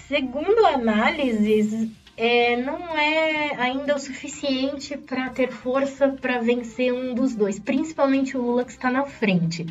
segundo 0.09 0.65
análises, 0.65 1.89
é, 2.17 2.57
não 2.57 2.97
é 2.97 3.55
ainda 3.55 3.95
o 3.95 3.99
suficiente 3.99 4.97
para 4.97 5.29
ter 5.29 5.53
força 5.53 6.09
para 6.09 6.39
vencer 6.39 6.93
um 6.93 7.15
dos 7.15 7.33
dois, 7.33 7.57
principalmente 7.57 8.35
o 8.35 8.41
Lula 8.41 8.65
que 8.65 8.71
está 8.71 8.91
na 8.91 9.05
frente. 9.05 9.65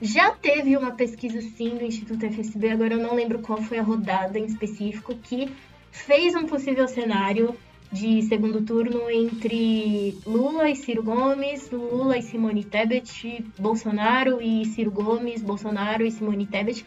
Já 0.00 0.30
teve 0.30 0.76
uma 0.76 0.92
pesquisa 0.92 1.40
sim 1.40 1.70
do 1.70 1.84
Instituto 1.84 2.30
FSB, 2.30 2.70
agora 2.70 2.94
eu 2.94 3.00
não 3.00 3.16
lembro 3.16 3.40
qual 3.40 3.60
foi 3.60 3.80
a 3.80 3.82
rodada 3.82 4.38
em 4.38 4.44
específico, 4.44 5.16
que 5.16 5.52
fez 5.90 6.36
um 6.36 6.46
possível 6.46 6.86
cenário 6.86 7.56
de 7.92 8.22
segundo 8.22 8.62
turno 8.62 9.08
entre 9.10 10.18
Lula 10.26 10.68
e 10.68 10.76
Ciro 10.76 11.02
Gomes, 11.02 11.70
Lula 11.70 12.18
e 12.18 12.22
Simone 12.22 12.64
Tebet, 12.64 13.44
Bolsonaro 13.58 14.42
e 14.42 14.64
Ciro 14.66 14.90
Gomes, 14.90 15.42
Bolsonaro 15.42 16.04
e 16.04 16.10
Simone 16.10 16.46
Tebet. 16.46 16.84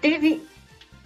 Teve 0.00 0.42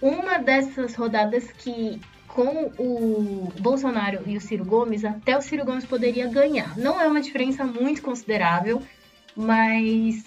uma 0.01 0.37
dessas 0.37 0.95
rodadas 0.95 1.51
que 1.51 1.99
com 2.27 2.71
o 2.77 3.51
Bolsonaro 3.59 4.19
e 4.27 4.35
o 4.35 4.41
Ciro 4.41 4.65
Gomes, 4.65 5.05
até 5.05 5.37
o 5.37 5.41
Ciro 5.41 5.63
Gomes 5.63 5.85
poderia 5.85 6.27
ganhar. 6.27 6.77
Não 6.77 6.99
é 6.99 7.07
uma 7.07 7.21
diferença 7.21 7.63
muito 7.63 8.01
considerável, 8.01 8.81
mas 9.35 10.21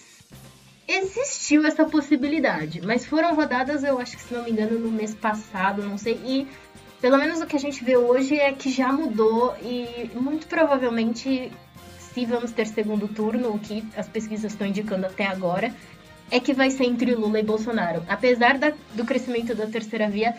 existiu 0.88 1.66
essa 1.66 1.85
possibilidade. 1.85 2.81
Mas 2.81 3.05
foram 3.05 3.35
rodadas, 3.35 3.85
eu 3.85 4.01
acho 4.01 4.16
que 4.16 4.22
se 4.22 4.33
não 4.33 4.44
me 4.44 4.51
engano, 4.51 4.79
no 4.79 4.90
mês 4.90 5.14
passado, 5.14 5.83
não 5.83 5.98
sei. 5.98 6.18
E 6.24 6.48
pelo 7.01 7.19
menos 7.19 7.41
o 7.41 7.47
que 7.47 7.57
a 7.57 7.61
gente 7.61 7.85
vê 7.85 7.97
hoje 7.97 8.39
é 8.39 8.53
que 8.53 8.71
já 8.71 8.93
mudou 8.93 9.55
e 9.63 10.11
muito 10.15 10.47
provavelmente, 10.47 11.53
se 11.99 12.27
vamos 12.27 12.53
ter 12.53 12.67
segundo 12.67 13.07
turno, 13.09 13.55
o 13.55 13.59
que 13.59 13.85
as 13.97 14.09
pesquisas 14.09 14.53
estão 14.53 14.67
indicando 14.67 15.07
até 15.07 15.27
agora, 15.27 15.73
é 16.31 16.41
que 16.41 16.53
vai 16.53 16.71
ser 16.71 16.85
entre 16.85 17.15
Lula 17.15 17.41
e 17.41 17.43
Bolsonaro. 17.43 18.03
Apesar 18.09 18.59
da, 18.59 18.73
do 18.95 19.05
crescimento 19.05 19.55
da 19.55 19.67
terceira 19.67 20.09
via, 20.09 20.35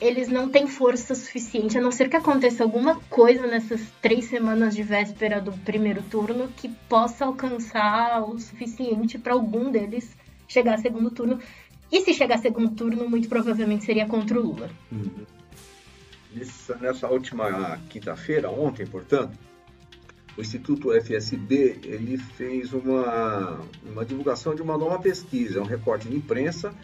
eles 0.00 0.28
não 0.28 0.48
têm 0.48 0.66
força 0.66 1.14
suficiente, 1.14 1.78
a 1.78 1.80
não 1.80 1.90
ser 1.90 2.08
que 2.08 2.16
aconteça 2.16 2.62
alguma 2.62 2.96
coisa 3.08 3.46
nessas 3.46 3.80
três 4.02 4.26
semanas 4.26 4.74
de 4.74 4.82
véspera 4.82 5.40
do 5.40 5.52
primeiro 5.52 6.02
turno 6.02 6.48
que 6.56 6.68
possa 6.88 7.24
alcançar 7.24 8.22
o 8.22 8.38
suficiente 8.38 9.18
para 9.18 9.32
algum 9.32 9.70
deles 9.70 10.14
chegar 10.46 10.74
a 10.74 10.78
segundo 10.78 11.10
turno. 11.10 11.40
E 11.90 12.02
se 12.02 12.12
chegar 12.12 12.34
a 12.34 12.38
segundo 12.38 12.70
turno, 12.74 13.08
muito 13.08 13.28
provavelmente 13.28 13.84
seria 13.84 14.06
contra 14.06 14.38
o 14.38 14.42
Lula. 14.42 14.70
Uhum. 14.92 15.35
Nessa, 16.80 17.08
última 17.08 17.78
quinta-feira, 17.88 18.50
ontem, 18.50 18.86
portanto, 18.86 19.38
o 20.36 20.40
Instituto 20.40 20.92
FSB 20.92 21.80
ele 21.84 22.18
fez 22.18 22.72
uma, 22.72 23.60
uma 23.82 24.04
divulgação 24.04 24.54
de 24.54 24.60
uma 24.60 24.76
nova 24.76 24.98
pesquisa, 24.98 25.60
um 25.60 25.64
recorte 25.64 26.08
de 26.08 26.16
imprensa 26.16 26.74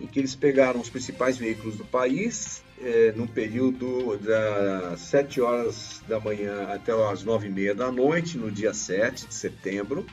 em 0.00 0.06
que 0.06 0.18
eles 0.18 0.34
pegaram 0.34 0.80
os 0.80 0.88
principais 0.88 1.36
veículos 1.36 1.76
do 1.76 1.84
país 1.84 2.62
é, 2.80 3.12
período 3.26 4.16
das 4.18 5.00
7 5.00 5.40
horas 5.40 6.02
da 6.08 6.18
manhã 6.18 6.68
até 6.72 6.92
as 6.92 7.22
9 7.22 7.46
e 7.46 7.50
meia 7.50 7.74
da 7.74 7.92
noite, 7.92 8.38
no 8.38 8.50
dia 8.50 8.72
7 8.72 9.26
de 9.26 9.34
setembro. 9.34 10.06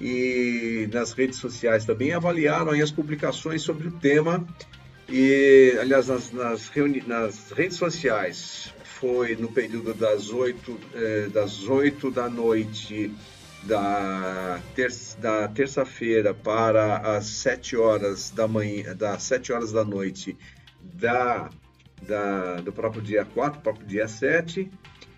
E 0.00 0.88
nas 0.92 1.12
redes 1.12 1.38
sociais 1.38 1.84
também 1.84 2.12
avaliaram 2.12 2.72
as 2.80 2.90
publicações 2.90 3.62
sobre 3.62 3.88
o 3.88 3.92
tema. 3.92 4.46
E, 5.10 5.76
aliás, 5.80 6.06
nas, 6.06 6.30
nas, 6.30 6.70
nas 7.06 7.50
redes 7.50 7.76
sociais 7.76 8.72
foi 8.84 9.34
no 9.34 9.50
período 9.50 9.92
das 9.92 10.30
8, 10.30 10.80
é, 10.94 11.28
das 11.28 11.66
8 11.66 12.12
da 12.12 12.28
noite 12.28 13.12
da, 13.64 14.60
da 15.18 15.48
terça-feira 15.48 16.32
para 16.32 17.16
as 17.16 17.26
7 17.26 17.76
horas 17.76 18.30
da 18.30 18.46
manhã, 18.46 18.94
das 18.94 19.24
7 19.24 19.52
horas 19.52 19.72
da 19.72 19.84
noite 19.84 20.36
da, 20.80 21.50
da, 22.06 22.56
do 22.60 22.72
próprio 22.72 23.02
dia 23.02 23.24
4, 23.24 23.60
próprio 23.62 23.86
dia 23.86 24.06
7, 24.06 24.70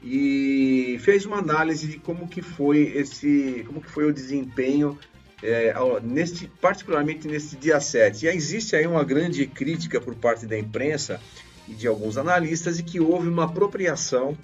e 0.02 0.98
fez 1.00 1.26
uma 1.26 1.38
análise 1.38 1.86
de 1.86 1.98
como 1.98 2.26
que 2.26 2.40
foi 2.40 2.92
esse, 2.96 3.62
como 3.66 3.82
que 3.82 3.90
foi 3.90 4.06
o 4.06 4.12
desempenho 4.12 4.98
é, 5.42 5.74
neste, 6.02 6.46
particularmente 6.60 7.26
nesse 7.26 7.56
dia 7.56 7.80
7. 7.80 8.26
E 8.26 8.28
existe 8.28 8.76
aí 8.76 8.86
uma 8.86 9.04
grande 9.04 9.46
crítica 9.46 10.00
por 10.00 10.14
parte 10.14 10.46
da 10.46 10.58
imprensa 10.58 11.20
e 11.68 11.74
de 11.74 11.86
alguns 11.86 12.16
analistas 12.16 12.76
de 12.76 12.82
que 12.82 13.00
houve 13.00 13.28
uma 13.28 13.44
apropriação 13.44 14.36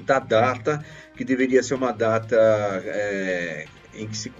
da 0.00 0.18
data, 0.18 0.84
que 1.16 1.24
deveria 1.24 1.62
ser 1.62 1.74
uma 1.74 1.92
data 1.92 2.36
é, 2.84 3.66
em, 3.94 4.06
que 4.06 4.16
se 4.16 4.30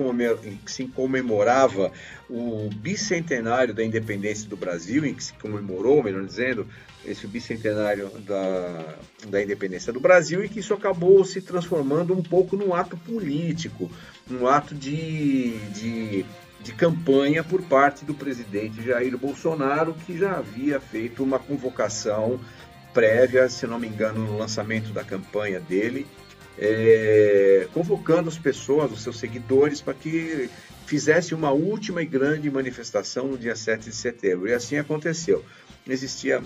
em 0.44 0.56
que 0.56 0.70
se 0.70 0.87
comemorava 0.88 1.90
o 2.28 2.68
bicentenário 2.74 3.72
da 3.72 3.82
independência 3.82 4.48
do 4.48 4.56
Brasil, 4.56 5.04
em 5.06 5.14
que 5.14 5.24
se 5.24 5.32
comemorou, 5.35 6.02
melhor 6.02 6.24
dizendo, 6.24 6.66
esse 7.04 7.26
bicentenário 7.26 8.11
da, 8.20 8.96
da 9.28 9.42
independência 9.42 9.92
do 9.92 10.00
Brasil, 10.00 10.44
e 10.44 10.48
que 10.48 10.59
isso 10.59 10.74
acabou 10.74 11.24
se 11.24 11.40
transformando 11.40 12.12
um 12.12 12.22
pouco 12.22 12.56
num 12.56 12.74
ato 12.74 12.96
político, 12.96 13.90
num 14.29 14.47
ato 14.47 14.75
de, 14.75 15.57
de 15.71 16.27
de 16.67 16.73
campanha 16.73 17.45
por 17.45 17.62
parte 17.62 18.05
do 18.05 18.12
presidente 18.12 18.83
Jair 18.83 19.17
Bolsonaro, 19.17 19.95
que 20.05 20.19
já 20.19 20.39
havia 20.39 20.81
feito 20.81 21.23
uma 21.23 21.39
convocação 21.39 22.41
prévia, 22.93 23.49
se 23.49 23.69
não 23.69 23.79
me 23.79 23.87
engano, 23.87 24.19
no 24.19 24.37
lançamento 24.37 24.93
da 24.93 25.05
campanha 25.05 25.61
dele, 25.61 26.09
é, 26.59 27.69
convocando 27.73 28.29
as 28.29 28.37
pessoas, 28.37 28.91
os 28.91 29.01
seus 29.01 29.17
seguidores, 29.19 29.81
para 29.81 29.95
que 29.95 30.51
fizesse 30.87 31.35
uma 31.35 31.53
última 31.53 32.03
e 32.03 32.07
grande 32.07 32.51
manifestação 32.51 33.29
no 33.29 33.39
dia 33.39 33.55
7 33.55 33.85
de 33.85 33.95
setembro. 33.95 34.49
E 34.49 34.53
assim 34.53 34.77
aconteceu. 34.77 35.45
Existia 35.87 36.43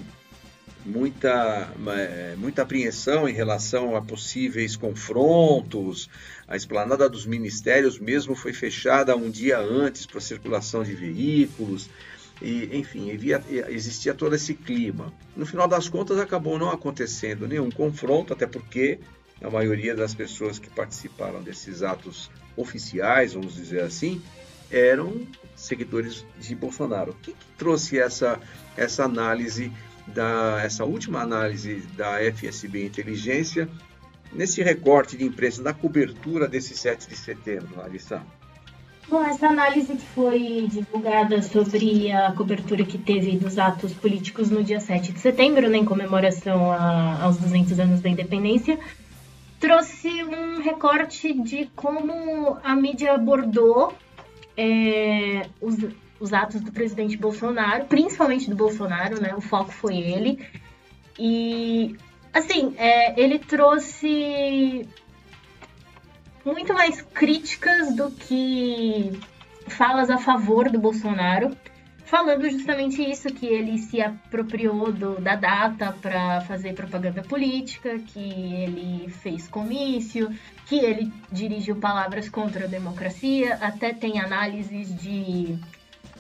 muita, 0.85 1.73
é, 1.97 2.35
muita 2.37 2.63
apreensão 2.63 3.29
em 3.29 3.33
relação 3.33 3.97
a 3.97 4.03
possíveis 4.03 4.77
confrontos. 4.77 6.09
A 6.49 6.57
esplanada 6.57 7.09
dos 7.09 7.27
ministérios 7.27 7.99
mesmo 7.99 8.35
foi 8.35 8.53
fechada 8.53 9.17
um 9.17 9.31
dia 9.31 9.59
antes 9.59 10.07
para 10.07 10.21
circulação 10.21 10.83
de 10.83 10.95
veículos. 10.95 11.89
E, 12.43 12.71
enfim, 12.73 13.13
havia, 13.13 13.43
existia 13.69 14.15
todo 14.15 14.35
esse 14.35 14.55
clima. 14.55 15.13
No 15.37 15.45
final 15.45 15.69
das 15.69 15.89
contas, 15.89 16.19
acabou 16.19 16.59
não 16.59 16.71
acontecendo 16.71 17.47
nenhum 17.47 17.71
confronto, 17.71 18.33
até 18.33 18.47
porque 18.47 18.99
a 19.43 19.51
maioria 19.51 19.95
das 19.95 20.15
pessoas 20.15 20.59
que 20.59 20.71
participaram 20.71 21.43
desses 21.43 21.83
atos 21.83 22.31
oficiais, 22.57 23.35
vamos 23.35 23.55
dizer 23.55 23.83
assim, 23.83 24.23
eram 24.71 25.27
seguidores 25.55 26.25
de 26.39 26.55
Bolsonaro. 26.55 27.13
O 27.13 27.15
que, 27.15 27.33
que 27.33 27.47
trouxe 27.59 27.99
essa, 27.99 28.41
essa 28.77 29.05
análise, 29.05 29.73
da, 30.07 30.61
essa 30.63 30.85
última 30.85 31.21
análise 31.21 31.77
da 31.97 32.19
FSB 32.21 32.85
Inteligência, 32.85 33.69
nesse 34.33 34.63
recorte 34.63 35.17
de 35.17 35.25
imprensa 35.25 35.63
da 35.63 35.73
cobertura 35.73 36.49
desse 36.49 36.77
7 36.77 37.09
de 37.09 37.17
setembro, 37.17 37.77
Larissa? 37.77 38.23
Bom, 39.09 39.25
essa 39.25 39.49
análise 39.49 39.97
que 39.97 40.07
foi 40.15 40.69
divulgada 40.71 41.43
sobre 41.43 42.13
a 42.13 42.31
cobertura 42.33 42.85
que 42.85 42.97
teve 42.97 43.37
dos 43.37 43.59
atos 43.59 43.93
políticos 43.93 44.51
no 44.51 44.63
dia 44.63 44.79
7 44.79 45.13
de 45.13 45.19
setembro, 45.19 45.69
né, 45.69 45.79
em 45.79 45.85
comemoração 45.85 46.71
a, 46.71 47.25
aos 47.25 47.37
200 47.39 47.81
anos 47.81 48.01
da 48.01 48.09
independência, 48.09 48.79
trouxe 49.59 50.23
um 50.23 50.63
recorte 50.63 51.35
de 51.35 51.69
como 51.75 52.57
a 52.63 52.77
mídia 52.77 53.15
abordou 53.15 53.93
é, 54.57 55.43
os, 55.61 55.77
os 56.21 56.33
atos 56.33 56.61
do 56.61 56.71
presidente 56.71 57.17
Bolsonaro, 57.17 57.87
principalmente 57.87 58.49
do 58.49 58.55
Bolsonaro, 58.55 59.21
né? 59.21 59.35
O 59.35 59.41
foco 59.41 59.73
foi 59.73 59.97
ele. 59.97 60.47
E, 61.19 61.97
assim, 62.33 62.75
é, 62.77 63.21
ele 63.21 63.39
trouxe 63.39 64.87
muito 66.45 66.73
mais 66.75 67.01
críticas 67.01 67.97
do 67.97 68.11
que 68.11 69.19
falas 69.67 70.11
a 70.11 70.19
favor 70.19 70.71
do 70.71 70.79
Bolsonaro 70.79 71.57
falando 72.11 72.51
justamente 72.51 73.09
isso, 73.09 73.29
que 73.29 73.47
ele 73.47 73.79
se 73.79 74.03
apropriou 74.03 74.91
do, 74.91 75.21
da 75.21 75.37
data 75.37 75.93
para 76.03 76.41
fazer 76.41 76.75
propaganda 76.75 77.23
política, 77.23 78.01
que 78.01 78.19
ele 78.19 79.09
fez 79.23 79.47
comício, 79.47 80.29
que 80.67 80.77
ele 80.77 81.13
dirigiu 81.31 81.77
palavras 81.77 82.29
contra 82.29 82.65
a 82.65 82.69
democracia, 82.69 83.55
até 83.61 83.95
tem 83.95 84.19
análises 84.19 84.93
de, 85.01 85.57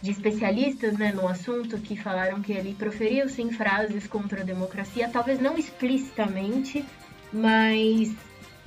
de 0.02 0.10
especialistas 0.10 0.96
né, 0.96 1.12
no 1.12 1.28
assunto 1.28 1.78
que 1.78 1.96
falaram 1.96 2.40
que 2.40 2.52
ele 2.52 2.74
proferiu 2.74 3.28
sim 3.28 3.50
frases 3.52 4.06
contra 4.06 4.40
a 4.40 4.44
democracia, 4.44 5.10
talvez 5.12 5.38
não 5.38 5.58
explicitamente, 5.58 6.84
mas 7.32 8.14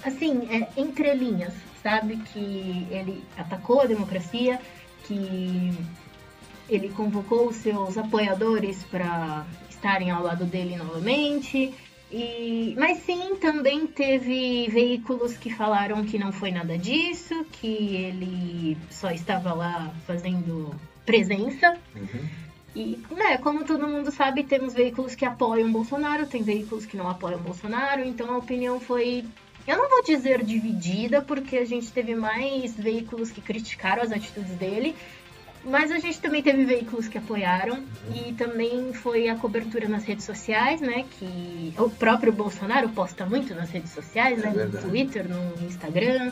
assim, 0.04 0.48
é, 0.50 0.68
entre 0.80 1.14
linhas, 1.14 1.54
sabe? 1.82 2.18
Que 2.18 2.88
ele 2.92 3.24
atacou 3.38 3.82
a 3.82 3.86
democracia, 3.86 4.60
que 5.06 5.74
ele 6.70 6.90
convocou 6.90 7.50
os 7.50 7.58
seus 7.58 7.98
apoiadores 7.98 8.84
para 8.84 9.46
estarem 9.70 10.12
ao 10.12 10.24
lado 10.24 10.46
dele 10.46 10.76
novamente. 10.78 11.74
E, 12.12 12.76
mas 12.78 13.00
sim, 13.00 13.36
também 13.38 13.88
teve 13.88 14.68
veículos 14.70 15.36
que 15.36 15.52
falaram 15.52 16.06
que 16.06 16.20
não 16.20 16.32
foi 16.32 16.52
nada 16.52 16.78
disso, 16.78 17.44
que 17.54 17.96
ele 17.96 18.78
só 18.90 19.10
estava 19.10 19.52
lá 19.54 19.92
fazendo 20.06 20.74
presença. 21.06 21.78
Uhum. 21.96 22.44
E, 22.76 23.00
né, 23.12 23.38
como 23.38 23.64
todo 23.64 23.88
mundo 23.88 24.12
sabe, 24.12 24.44
temos 24.44 24.74
veículos 24.74 25.14
que 25.14 25.26
apoiam 25.26 25.72
Bolsonaro, 25.72 26.26
tem 26.26 26.42
veículos 26.42 26.86
que 26.86 26.98
não 26.98 27.08
apoiam 27.08 27.40
Bolsonaro, 27.40 28.04
então 28.04 28.34
a 28.34 28.38
opinião 28.38 28.80
foi. 28.80 29.24
Eu 29.68 29.78
não 29.78 29.90
vou 29.90 30.04
dizer 30.04 30.44
dividida, 30.44 31.22
porque 31.22 31.58
a 31.58 31.66
gente 31.66 31.92
teve 31.92 32.16
mais 32.16 32.74
veículos 32.74 33.32
que 33.32 33.40
criticaram 33.40 34.02
as 34.02 34.12
atitudes 34.12 34.52
dele 34.56 34.96
mas 35.66 35.92
a 35.92 36.00
gente 36.00 36.20
também 36.20 36.44
teve 36.44 36.66
veículos 36.66 37.08
que 37.08 37.18
apoiaram 37.18 37.84
e 38.14 38.34
também 38.34 38.92
foi 38.94 39.30
a 39.30 39.36
cobertura 39.36 39.88
nas 39.88 40.04
redes 40.04 40.26
sociais, 40.26 40.82
né? 40.82 41.06
Que 41.18 41.74
o 41.78 41.90
próprio 41.90 42.34
Bolsonaro 42.34 42.90
posta 42.90 43.26
muito 43.26 43.56
nas 43.56 43.70
redes 43.70 43.92
sociais, 43.92 44.40
é 44.40 44.46
né? 44.48 44.52
Verdade. 44.52 44.84
No 44.84 44.92
Twitter, 44.92 45.26
no 45.28 45.66
Instagram. 45.66 46.32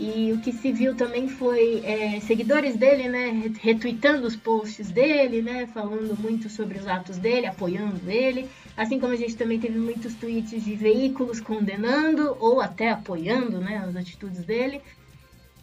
E 0.00 0.32
o 0.32 0.38
que 0.40 0.52
se 0.52 0.70
viu 0.70 0.94
também 0.94 1.26
foi 1.26 1.80
é, 1.84 2.20
seguidores 2.20 2.76
dele, 2.76 3.08
né? 3.08 3.50
Retweetando 3.60 4.28
os 4.28 4.36
posts 4.36 4.92
dele, 4.92 5.42
né? 5.42 5.66
Falando 5.74 6.16
muito 6.16 6.48
sobre 6.48 6.78
os 6.78 6.86
atos 6.86 7.16
dele, 7.18 7.46
apoiando 7.46 8.08
ele. 8.08 8.48
Assim 8.76 9.00
como 9.00 9.12
a 9.12 9.16
gente 9.16 9.34
também 9.34 9.58
teve 9.58 9.76
muitos 9.76 10.14
tweets 10.14 10.64
de 10.64 10.76
veículos 10.76 11.40
condenando 11.40 12.36
ou 12.38 12.60
até 12.60 12.90
apoiando, 12.90 13.58
né? 13.58 13.78
As 13.78 13.96
atitudes 13.96 14.44
dele 14.44 14.80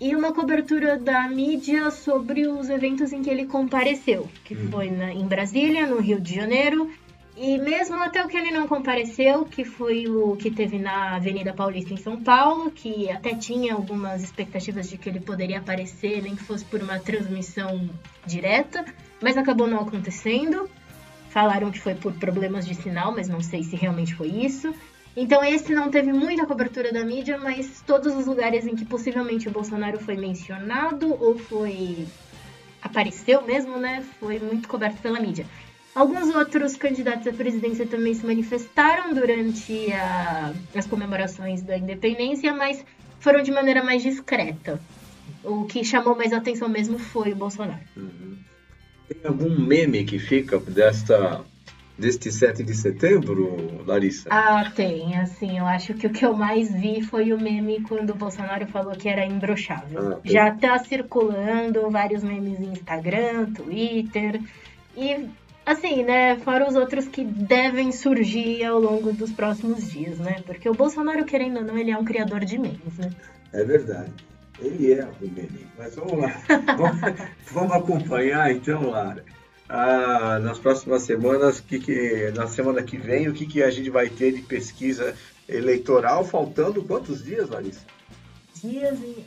e 0.02 0.14
uma 0.14 0.34
cobertura 0.34 0.98
da 0.98 1.28
mídia 1.30 1.90
sobre 1.90 2.46
os 2.46 2.70
eventos 2.70 3.14
em 3.14 3.22
que 3.22 3.30
ele 3.30 3.46
compareceu, 3.46 4.28
que 4.44 4.54
hum. 4.54 4.68
foi 4.70 4.92
na, 4.92 5.14
em 5.14 5.26
Brasília, 5.26 5.88
no 5.88 6.02
Rio 6.02 6.20
de 6.20 6.36
Janeiro, 6.36 6.92
e 7.38 7.58
mesmo 7.58 8.02
até 8.02 8.24
o 8.24 8.30
que 8.30 8.38
ele 8.38 8.50
não 8.50 8.66
compareceu, 8.66 9.44
que 9.44 9.66
foi 9.66 10.08
o 10.08 10.38
que 10.38 10.50
teve 10.50 10.80
na 10.80 11.16
Avenida 11.16 11.54
Paulista 11.54 11.94
em 11.94 11.98
São 11.98 12.22
Paulo, 12.22 12.72
que 12.72 13.10
até 13.12 13.36
tinha 13.36 13.74
algumas 13.74 14.24
expectativas 14.24 14.90
de 14.90 14.98
que 14.98 15.10
ele 15.10 15.20
poderia 15.20 15.60
aparecer, 15.60 16.24
nem 16.24 16.36
que 16.36 16.44
fosse 16.44 16.64
por 16.64 16.82
uma 16.82 16.98
transmissão 16.98 17.90
direta, 18.26 18.86
mas 19.22 19.38
acabou 19.38 19.68
não 19.68 19.82
acontecendo. 19.82 20.70
Falaram 21.30 21.72
que 21.72 21.80
foi 21.82 21.94
por 21.94 22.14
problemas 22.14 22.66
de 22.66 22.74
sinal, 22.74 23.12
mas 23.12 23.28
não 23.28 23.42
sei 23.42 23.64
se 23.64 23.76
realmente 23.76 24.16
foi 24.16 24.28
isso. 24.28 24.74
Então 25.18 25.44
esse 25.44 25.74
não 25.74 25.90
teve 25.90 26.14
muita 26.14 26.46
cobertura 26.46 26.94
da 26.94 27.04
mídia, 27.04 27.38
mas 27.38 27.84
todos 27.86 28.16
os 28.16 28.26
lugares 28.26 28.66
em 28.66 28.76
que 28.76 28.86
possivelmente 28.86 29.50
o 29.50 29.52
Bolsonaro 29.52 30.00
foi 30.00 30.16
mencionado 30.16 31.14
ou 31.22 31.38
foi 31.38 32.08
apareceu 32.82 33.42
mesmo, 33.42 33.78
né, 33.78 34.06
foi 34.20 34.40
muito 34.40 34.68
coberto 34.70 35.02
pela 35.02 35.20
mídia. 35.20 35.46
Alguns 35.96 36.36
outros 36.36 36.76
candidatos 36.76 37.26
à 37.26 37.32
presidência 37.32 37.88
também 37.88 38.14
se 38.14 38.26
manifestaram 38.26 39.14
durante 39.14 39.94
a, 39.94 40.54
as 40.76 40.86
comemorações 40.86 41.62
da 41.62 41.78
independência, 41.78 42.54
mas 42.54 42.84
foram 43.22 43.42
de 43.42 43.50
maneira 43.50 43.82
mais 43.82 44.04
discreta. 44.04 44.78
O 45.42 45.64
que 45.64 45.86
chamou 45.86 46.14
mais 46.14 46.34
atenção 46.34 46.68
mesmo 46.68 47.00
foi 47.00 47.32
o 47.32 47.36
Bolsonaro. 47.36 47.80
Uhum. 47.96 48.38
Tem 49.08 49.18
algum 49.24 49.58
meme 49.58 50.04
que 50.04 50.20
fica 50.20 50.60
desta 50.60 51.46
deste 51.98 52.32
7 52.32 52.64
de 52.64 52.76
setembro, 52.76 53.84
Larissa? 53.86 54.28
Ah, 54.30 54.70
tem. 54.76 55.18
Assim, 55.18 55.58
eu 55.58 55.66
acho 55.66 55.94
que 55.94 56.08
o 56.08 56.10
que 56.10 56.26
eu 56.26 56.36
mais 56.36 56.72
vi 56.72 57.02
foi 57.02 57.32
o 57.32 57.40
meme 57.40 57.82
quando 57.82 58.10
o 58.10 58.16
Bolsonaro 58.16 58.68
falou 58.68 58.94
que 58.96 59.08
era 59.08 59.26
imbrochável. 59.26 60.18
Ah, 60.18 60.20
Já 60.26 60.52
tá 60.52 60.78
circulando 60.80 61.90
vários 61.90 62.24
memes 62.24 62.60
no 62.60 62.74
Instagram, 62.74 63.54
Twitter. 63.54 64.42
E, 64.98 65.26
assim, 65.66 66.04
né, 66.04 66.38
fora 66.40 66.68
os 66.68 66.76
outros 66.76 67.08
que 67.08 67.24
devem 67.24 67.92
surgir 67.92 68.64
ao 68.64 68.80
longo 68.80 69.12
dos 69.12 69.32
próximos 69.32 69.90
dias, 69.92 70.20
né? 70.20 70.38
Porque 70.46 70.70
o 70.70 70.74
Bolsonaro, 70.74 71.26
querendo 71.26 71.58
ou 71.58 71.64
não, 71.64 71.78
ele 71.78 71.92
é 71.92 71.98
um 71.98 72.06
criador 72.06 72.46
de 72.46 72.58
memes, 72.58 72.98
né? 72.98 73.10
É 73.54 73.64
verdade. 73.64 74.12
Ele 74.60 74.94
é 74.94 75.04
o 75.04 75.14
meme. 75.22 75.68
Mas 75.78 75.96
vamos 75.96 76.20
lá. 76.20 76.42
vamos, 76.78 77.02
vamos 77.52 77.72
acompanhar, 77.74 78.52
então, 78.52 78.90
Lara 78.90 79.24
ah, 79.68 80.40
nas 80.40 80.60
próximas 80.60 81.04
semanas, 81.04 81.60
que, 81.60 81.80
que, 81.80 82.32
na 82.36 82.48
semana 82.48 82.84
que 82.84 82.98
vem, 82.98 83.28
o 83.28 83.34
que, 83.34 83.46
que 83.46 83.64
a 83.64 83.72
gente 83.72 83.90
vai 83.90 84.10
ter 84.10 84.32
de 84.34 84.42
pesquisa 84.42 85.16
eleitoral, 85.48 86.24
faltando 86.24 86.84
quantos 86.84 87.24
dias, 87.24 87.50
Larissa? 87.50 87.82
Dias 88.62 89.00
e... 89.00 89.26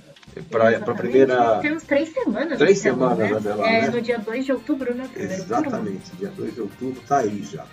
Para 0.50 0.76
a 0.76 0.94
primeira. 0.94 1.58
Temos 1.60 1.82
três 1.82 2.10
semanas. 2.10 2.58
Três 2.58 2.84
então, 2.84 2.94
semanas, 2.94 3.44
né? 3.44 3.54
né? 3.54 3.86
É 3.86 3.90
no 3.90 4.00
dia 4.00 4.18
2 4.18 4.44
de 4.44 4.52
outubro, 4.52 4.94
né? 4.94 5.08
Exatamente, 5.16 6.10
dia 6.16 6.28
2 6.28 6.54
de 6.54 6.60
outubro, 6.60 7.00
tá 7.06 7.18
aí 7.18 7.42
já. 7.42 7.64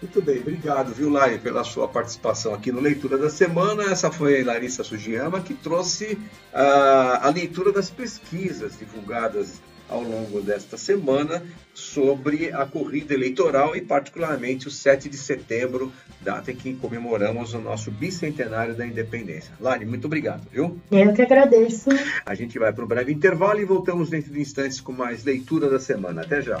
Muito 0.00 0.20
bem, 0.20 0.40
obrigado, 0.40 0.92
viu, 0.92 1.08
Lari, 1.08 1.38
pela 1.38 1.64
sua 1.64 1.88
participação 1.88 2.52
aqui 2.52 2.70
no 2.70 2.78
Leitura 2.78 3.16
da 3.16 3.30
Semana. 3.30 3.84
Essa 3.84 4.10
foi 4.10 4.42
a 4.42 4.44
Larissa 4.44 4.84
Sugiyama 4.84 5.40
que 5.40 5.54
trouxe 5.54 6.18
a, 6.52 7.26
a 7.26 7.30
leitura 7.30 7.72
das 7.72 7.88
pesquisas 7.88 8.78
divulgadas 8.78 9.62
ao 9.94 10.02
longo 10.02 10.40
desta 10.40 10.76
semana 10.76 11.42
sobre 11.72 12.52
a 12.52 12.66
corrida 12.66 13.14
eleitoral 13.14 13.76
e, 13.76 13.80
particularmente, 13.80 14.66
o 14.66 14.70
7 14.70 15.08
de 15.08 15.16
setembro, 15.16 15.92
data 16.20 16.50
em 16.50 16.56
que 16.56 16.74
comemoramos 16.74 17.54
o 17.54 17.60
nosso 17.60 17.90
bicentenário 17.90 18.74
da 18.74 18.86
independência. 18.86 19.52
Lari, 19.60 19.86
muito 19.86 20.06
obrigado, 20.06 20.46
viu? 20.50 20.78
Eu 20.90 21.12
que 21.12 21.22
agradeço. 21.22 21.90
A 22.26 22.34
gente 22.34 22.58
vai 22.58 22.72
para 22.72 22.84
um 22.84 22.88
breve 22.88 23.12
intervalo 23.12 23.60
e 23.60 23.64
voltamos 23.64 24.10
dentro 24.10 24.32
de 24.32 24.40
instantes 24.40 24.80
com 24.80 24.92
mais 24.92 25.24
leitura 25.24 25.70
da 25.70 25.78
semana. 25.78 26.22
Até 26.22 26.42
já. 26.42 26.60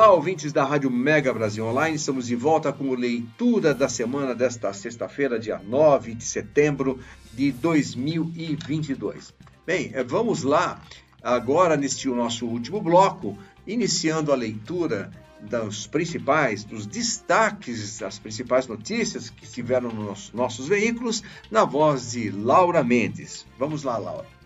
Olá, 0.00 0.12
ouvintes 0.12 0.50
da 0.50 0.64
Rádio 0.64 0.90
Mega 0.90 1.30
Brasil 1.30 1.62
Online. 1.66 1.94
Estamos 1.94 2.26
de 2.26 2.34
volta 2.34 2.72
com 2.72 2.88
o 2.88 2.94
Leitura 2.94 3.74
da 3.74 3.86
Semana 3.86 4.34
desta 4.34 4.72
sexta-feira, 4.72 5.38
dia 5.38 5.60
9 5.62 6.14
de 6.14 6.24
setembro 6.24 6.98
de 7.34 7.52
2022. 7.52 9.34
Bem, 9.66 9.90
eh, 9.92 10.02
vamos 10.02 10.42
lá 10.42 10.80
agora 11.22 11.76
neste 11.76 12.08
nosso 12.08 12.46
último 12.46 12.80
bloco, 12.80 13.36
iniciando 13.66 14.32
a 14.32 14.36
leitura 14.36 15.10
dos 15.38 15.86
principais, 15.86 16.64
dos 16.64 16.86
destaques, 16.86 17.98
das 17.98 18.18
principais 18.18 18.66
notícias 18.66 19.28
que 19.28 19.44
estiveram 19.44 19.90
nos 19.90 20.32
nossos 20.32 20.66
veículos, 20.66 21.22
na 21.50 21.66
voz 21.66 22.12
de 22.12 22.30
Laura 22.30 22.82
Mendes. 22.82 23.44
Vamos 23.58 23.82
lá, 23.82 23.98
Laura. 23.98 24.39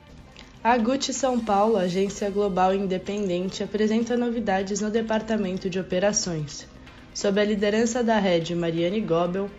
A 0.65 0.79
Gucci 0.79 1.12
São 1.12 1.39
Paulo, 1.39 1.77
agência 1.77 2.31
global 2.31 2.75
independente, 2.75 3.62
apresenta 3.62 4.17
novidades 4.17 4.81
no 4.81 4.89
departamento 4.89 5.69
de 5.69 5.79
operações. 5.79 6.67
Sob 7.12 7.39
a 7.39 7.45
liderança 7.45 8.03
da 8.03 8.19
head 8.19 8.55
Mariane 8.55 9.03
Gobel, 9.03 9.51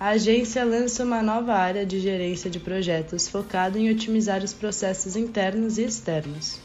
a 0.00 0.08
agência 0.08 0.64
lança 0.64 1.04
uma 1.04 1.22
nova 1.22 1.52
área 1.52 1.84
de 1.84 2.00
gerência 2.00 2.48
de 2.48 2.58
projetos 2.58 3.28
focada 3.28 3.78
em 3.78 3.90
otimizar 3.90 4.42
os 4.42 4.54
processos 4.54 5.16
internos 5.16 5.76
e 5.76 5.84
externos. 5.84 6.58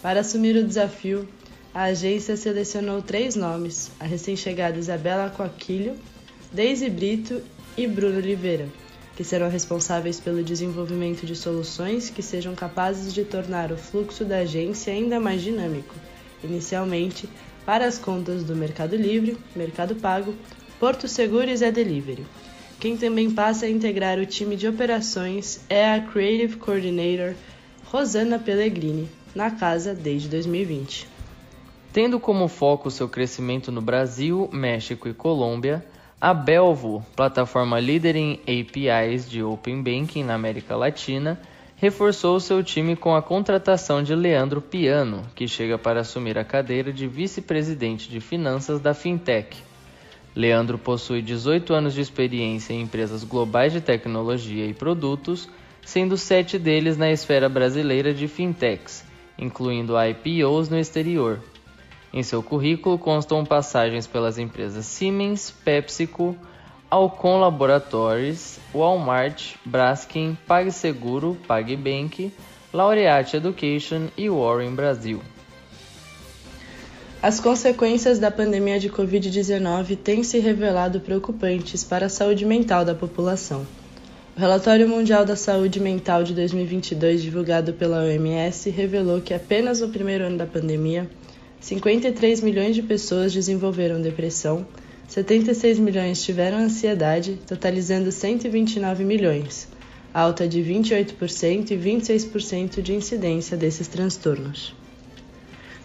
Para 0.00 0.20
assumir 0.20 0.54
o 0.54 0.64
desafio, 0.64 1.28
a 1.74 1.82
agência 1.82 2.36
selecionou 2.36 3.02
três 3.02 3.34
nomes: 3.34 3.90
a 3.98 4.04
recém-chegada 4.04 4.78
Isabela 4.78 5.30
Coaquilho, 5.30 5.96
Deise 6.52 6.88
Brito 6.88 7.42
e 7.76 7.88
Bruno 7.88 8.18
Oliveira, 8.18 8.68
que 9.16 9.24
serão 9.24 9.48
responsáveis 9.48 10.20
pelo 10.20 10.42
desenvolvimento 10.42 11.24
de 11.24 11.34
soluções 11.34 12.10
que 12.10 12.22
sejam 12.22 12.54
capazes 12.54 13.14
de 13.14 13.24
tornar 13.24 13.72
o 13.72 13.76
fluxo 13.76 14.24
da 14.26 14.38
agência 14.38 14.92
ainda 14.92 15.18
mais 15.18 15.40
dinâmico, 15.40 15.94
inicialmente 16.44 17.26
para 17.64 17.86
as 17.86 17.98
contas 17.98 18.44
do 18.44 18.54
Mercado 18.54 18.94
Livre, 18.94 19.38
Mercado 19.56 19.96
Pago, 19.96 20.34
Porto 20.78 21.08
Seguro 21.08 21.48
e 21.48 21.56
Zé 21.56 21.72
Delivery. 21.72 22.26
Quem 22.78 22.94
também 22.94 23.30
passa 23.30 23.64
a 23.64 23.70
integrar 23.70 24.18
o 24.18 24.26
time 24.26 24.54
de 24.54 24.68
operações 24.68 25.64
é 25.68 25.94
a 25.94 26.00
Creative 26.00 26.58
Coordinator 26.58 27.34
Rosana 27.86 28.38
Pellegrini, 28.38 29.08
na 29.34 29.50
casa 29.50 29.94
desde 29.94 30.28
2020. 30.28 31.08
Tendo 31.90 32.20
como 32.20 32.46
foco 32.48 32.90
seu 32.90 33.08
crescimento 33.08 33.72
no 33.72 33.80
Brasil, 33.80 34.50
México 34.52 35.08
e 35.08 35.14
Colômbia, 35.14 35.82
a 36.20 36.32
Belvo, 36.32 37.04
plataforma 37.14 37.78
líder 37.78 38.16
em 38.16 38.40
APIs 38.42 39.28
de 39.28 39.42
Open 39.42 39.82
Banking 39.82 40.24
na 40.24 40.34
América 40.34 40.74
Latina, 40.74 41.38
reforçou 41.76 42.40
seu 42.40 42.64
time 42.64 42.96
com 42.96 43.14
a 43.14 43.20
contratação 43.20 44.02
de 44.02 44.14
Leandro 44.14 44.62
Piano, 44.62 45.22
que 45.34 45.46
chega 45.46 45.76
para 45.76 46.00
assumir 46.00 46.38
a 46.38 46.44
cadeira 46.44 46.90
de 46.90 47.06
vice-presidente 47.06 48.08
de 48.08 48.18
finanças 48.18 48.80
da 48.80 48.94
Fintech. 48.94 49.58
Leandro 50.34 50.78
possui 50.78 51.20
18 51.20 51.74
anos 51.74 51.92
de 51.92 52.00
experiência 52.00 52.72
em 52.72 52.80
empresas 52.80 53.22
globais 53.22 53.74
de 53.74 53.82
tecnologia 53.82 54.66
e 54.66 54.72
produtos, 54.72 55.48
sendo 55.84 56.16
sete 56.16 56.58
deles 56.58 56.96
na 56.96 57.10
esfera 57.10 57.48
brasileira 57.48 58.12
de 58.14 58.26
fintechs, 58.26 59.04
incluindo 59.38 59.94
IPOs 59.98 60.70
no 60.70 60.78
exterior. 60.78 61.40
Em 62.16 62.22
seu 62.22 62.42
currículo 62.42 62.96
constam 62.98 63.44
passagens 63.44 64.06
pelas 64.06 64.38
empresas 64.38 64.86
Siemens, 64.86 65.50
PepsiCo, 65.50 66.34
Alcon 66.90 67.40
Laboratories, 67.40 68.58
Walmart, 68.74 69.56
Braskem, 69.66 70.34
PagSeguro, 70.46 71.36
PagBank, 71.46 72.32
Laureate 72.72 73.36
Education 73.36 74.08
e 74.16 74.30
Warren 74.30 74.74
Brasil. 74.74 75.20
As 77.20 77.38
consequências 77.38 78.18
da 78.18 78.30
pandemia 78.30 78.80
de 78.80 78.88
Covid-19 78.88 79.98
têm 79.98 80.22
se 80.22 80.38
revelado 80.38 81.00
preocupantes 81.00 81.84
para 81.84 82.06
a 82.06 82.08
saúde 82.08 82.46
mental 82.46 82.82
da 82.82 82.94
população. 82.94 83.66
O 84.34 84.40
Relatório 84.40 84.88
Mundial 84.88 85.26
da 85.26 85.36
Saúde 85.36 85.78
Mental 85.80 86.24
de 86.24 86.32
2022, 86.32 87.20
divulgado 87.20 87.74
pela 87.74 87.98
OMS, 87.98 88.70
revelou 88.70 89.20
que 89.20 89.34
apenas 89.34 89.82
no 89.82 89.90
primeiro 89.90 90.24
ano 90.24 90.38
da 90.38 90.46
pandemia, 90.46 91.10
53 91.66 92.42
milhões 92.42 92.76
de 92.76 92.82
pessoas 92.82 93.34
desenvolveram 93.34 94.00
depressão, 94.00 94.64
76 95.08 95.80
milhões 95.80 96.22
tiveram 96.22 96.58
ansiedade, 96.58 97.40
totalizando 97.44 98.12
129 98.12 99.02
milhões, 99.02 99.66
alta 100.14 100.46
de 100.46 100.60
28% 100.60 101.72
e 101.72 101.76
26% 101.76 102.80
de 102.80 102.94
incidência 102.94 103.56
desses 103.56 103.88
transtornos. 103.88 104.76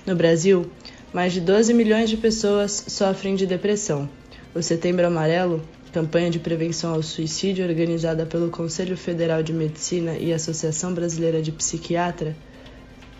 No 0.05 0.15
Brasil, 0.15 0.69
mais 1.11 1.33
de 1.33 1.41
12 1.41 1.73
milhões 1.73 2.11
de 2.11 2.17
pessoas 2.17 2.85
sofrem 2.87 3.33
de 3.33 3.47
depressão. 3.47 4.07
O 4.53 4.61
Setembro 4.61 5.07
Amarelo, 5.07 5.63
campanha 5.91 6.29
de 6.29 6.37
prevenção 6.37 6.93
ao 6.93 7.01
suicídio 7.01 7.67
organizada 7.67 8.23
pelo 8.27 8.51
Conselho 8.51 8.95
Federal 8.95 9.41
de 9.41 9.51
Medicina 9.51 10.15
e 10.15 10.31
Associação 10.31 10.93
Brasileira 10.93 11.41
de 11.41 11.51
Psiquiatra, 11.51 12.35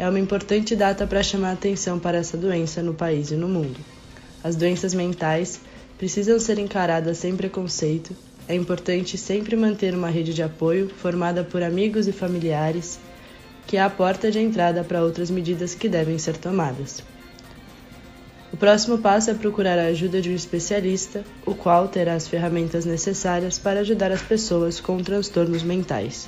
é 0.01 0.09
uma 0.09 0.19
importante 0.19 0.75
data 0.75 1.05
para 1.05 1.21
chamar 1.21 1.51
atenção 1.51 1.99
para 1.99 2.17
essa 2.17 2.35
doença 2.35 2.81
no 2.81 2.91
país 2.91 3.29
e 3.29 3.35
no 3.35 3.47
mundo. 3.47 3.79
As 4.43 4.55
doenças 4.55 4.95
mentais 4.95 5.61
precisam 5.95 6.39
ser 6.39 6.57
encaradas 6.57 7.19
sem 7.19 7.35
preconceito. 7.37 8.15
É 8.47 8.55
importante 8.55 9.15
sempre 9.15 9.55
manter 9.55 9.93
uma 9.93 10.09
rede 10.09 10.33
de 10.33 10.41
apoio 10.41 10.89
formada 10.89 11.43
por 11.43 11.61
amigos 11.61 12.07
e 12.07 12.11
familiares, 12.11 12.97
que 13.67 13.77
é 13.77 13.81
a 13.83 13.91
porta 13.91 14.31
de 14.31 14.39
entrada 14.39 14.83
para 14.83 15.03
outras 15.03 15.29
medidas 15.29 15.75
que 15.75 15.87
devem 15.87 16.17
ser 16.17 16.35
tomadas. 16.35 17.03
O 18.51 18.57
próximo 18.57 18.97
passo 18.97 19.29
é 19.29 19.35
procurar 19.35 19.77
a 19.77 19.85
ajuda 19.85 20.19
de 20.19 20.31
um 20.31 20.35
especialista, 20.35 21.23
o 21.45 21.53
qual 21.53 21.87
terá 21.87 22.15
as 22.15 22.27
ferramentas 22.27 22.85
necessárias 22.85 23.59
para 23.59 23.81
ajudar 23.81 24.11
as 24.11 24.23
pessoas 24.23 24.79
com 24.79 24.97
transtornos 24.97 25.61
mentais. 25.61 26.27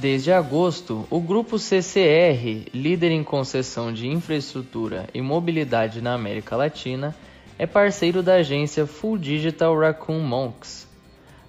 Desde 0.00 0.30
agosto, 0.30 1.08
o 1.10 1.18
grupo 1.18 1.58
CCR, 1.58 2.70
líder 2.72 3.10
em 3.10 3.24
concessão 3.24 3.92
de 3.92 4.06
infraestrutura 4.06 5.08
e 5.12 5.20
mobilidade 5.20 6.00
na 6.00 6.14
América 6.14 6.54
Latina, 6.54 7.16
é 7.58 7.66
parceiro 7.66 8.22
da 8.22 8.34
agência 8.34 8.86
Full 8.86 9.18
Digital 9.18 9.76
Raccoon 9.76 10.20
Monks. 10.20 10.86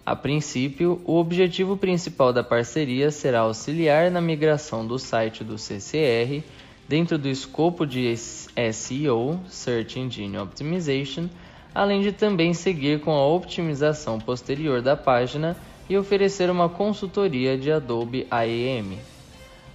A 0.03 0.15
princípio, 0.15 0.99
o 1.05 1.17
objetivo 1.17 1.77
principal 1.77 2.33
da 2.33 2.43
parceria 2.43 3.11
será 3.11 3.41
auxiliar 3.41 4.09
na 4.09 4.19
migração 4.19 4.83
do 4.83 4.97
site 4.97 5.43
do 5.43 5.55
CCR 5.55 6.43
dentro 6.87 7.19
do 7.19 7.29
escopo 7.29 7.85
de 7.85 8.17
SEO, 8.17 9.39
Search 9.47 9.99
Engine 9.99 10.39
Optimization, 10.39 11.29
além 11.71 12.01
de 12.01 12.11
também 12.11 12.55
seguir 12.55 12.99
com 12.99 13.11
a 13.11 13.27
otimização 13.27 14.19
posterior 14.19 14.81
da 14.81 14.97
página 14.97 15.55
e 15.89 15.97
oferecer 15.97 16.49
uma 16.49 16.69
consultoria 16.69 17.57
de 17.57 17.71
Adobe 17.71 18.27
AEM. 18.29 18.99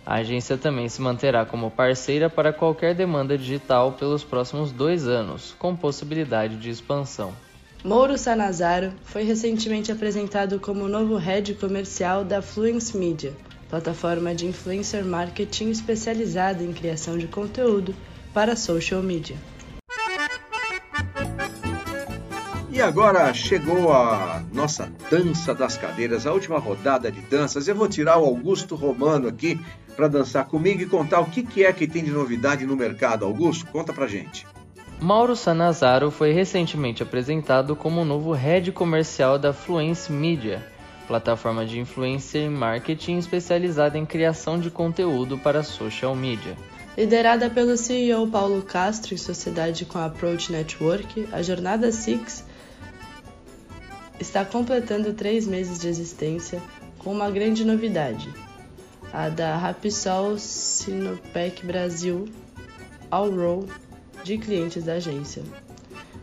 A 0.06 0.16
agência 0.16 0.56
também 0.56 0.88
se 0.88 1.00
manterá 1.00 1.44
como 1.44 1.70
parceira 1.70 2.30
para 2.30 2.52
qualquer 2.52 2.94
demanda 2.94 3.36
digital 3.36 3.92
pelos 3.92 4.22
próximos 4.22 4.70
dois 4.70 5.08
anos, 5.08 5.56
com 5.58 5.74
possibilidade 5.74 6.56
de 6.56 6.70
expansão. 6.70 7.32
Mouro 7.82 8.16
Sanazaro 8.16 8.92
foi 9.02 9.24
recentemente 9.24 9.90
apresentado 9.90 10.60
como 10.60 10.88
novo 10.88 11.16
head 11.16 11.54
comercial 11.54 12.24
da 12.24 12.40
Fluence 12.40 12.96
Media, 12.96 13.32
plataforma 13.68 14.34
de 14.34 14.46
influencer 14.46 15.04
marketing 15.04 15.70
especializada 15.70 16.62
em 16.62 16.72
criação 16.72 17.18
de 17.18 17.26
conteúdo 17.26 17.94
para 18.32 18.56
social 18.56 19.02
media. 19.02 19.36
E 22.70 22.80
agora 22.80 23.32
chegou 23.32 23.92
a 23.92 24.43
nossa 24.54 24.90
dança 25.10 25.52
das 25.52 25.76
cadeiras, 25.76 26.26
a 26.26 26.32
última 26.32 26.58
rodada 26.58 27.10
de 27.10 27.20
danças. 27.22 27.66
Eu 27.66 27.74
vou 27.74 27.88
tirar 27.88 28.18
o 28.18 28.24
Augusto 28.24 28.76
Romano 28.76 29.26
aqui 29.28 29.60
para 29.96 30.08
dançar 30.08 30.46
comigo 30.46 30.80
e 30.80 30.86
contar 30.86 31.20
o 31.20 31.26
que, 31.26 31.42
que 31.42 31.64
é 31.64 31.72
que 31.72 31.88
tem 31.88 32.04
de 32.04 32.12
novidade 32.12 32.64
no 32.64 32.76
mercado. 32.76 33.24
Augusto, 33.24 33.66
conta 33.66 33.92
pra 33.92 34.06
gente. 34.06 34.46
Mauro 35.00 35.34
Sanazaro 35.34 36.10
foi 36.10 36.32
recentemente 36.32 37.02
apresentado 37.02 37.74
como 37.74 38.04
novo 38.04 38.32
head 38.32 38.70
comercial 38.70 39.38
da 39.38 39.52
Fluence 39.52 40.10
Media, 40.10 40.64
plataforma 41.08 41.66
de 41.66 41.80
influencer 41.80 42.48
marketing 42.48 43.18
especializada 43.18 43.98
em 43.98 44.06
criação 44.06 44.58
de 44.58 44.70
conteúdo 44.70 45.36
para 45.36 45.64
social 45.64 46.14
media. 46.14 46.56
Liderada 46.96 47.50
pelo 47.50 47.76
CEO 47.76 48.28
Paulo 48.28 48.62
Castro 48.62 49.14
em 49.14 49.18
sociedade 49.18 49.84
com 49.84 49.98
a 49.98 50.06
Approach 50.06 50.52
Network, 50.52 51.28
a 51.32 51.42
Jornada 51.42 51.90
Six 51.90 52.44
está 54.18 54.44
completando 54.44 55.12
três 55.12 55.46
meses 55.46 55.78
de 55.78 55.88
existência 55.88 56.62
com 56.98 57.12
uma 57.12 57.30
grande 57.30 57.64
novidade, 57.64 58.32
a 59.12 59.28
da 59.28 59.56
Rapisol 59.56 60.38
Sinopec 60.38 61.64
Brasil 61.64 62.28
All 63.10 63.30
Roll 63.30 63.68
de 64.22 64.38
clientes 64.38 64.84
da 64.84 64.94
agência, 64.94 65.42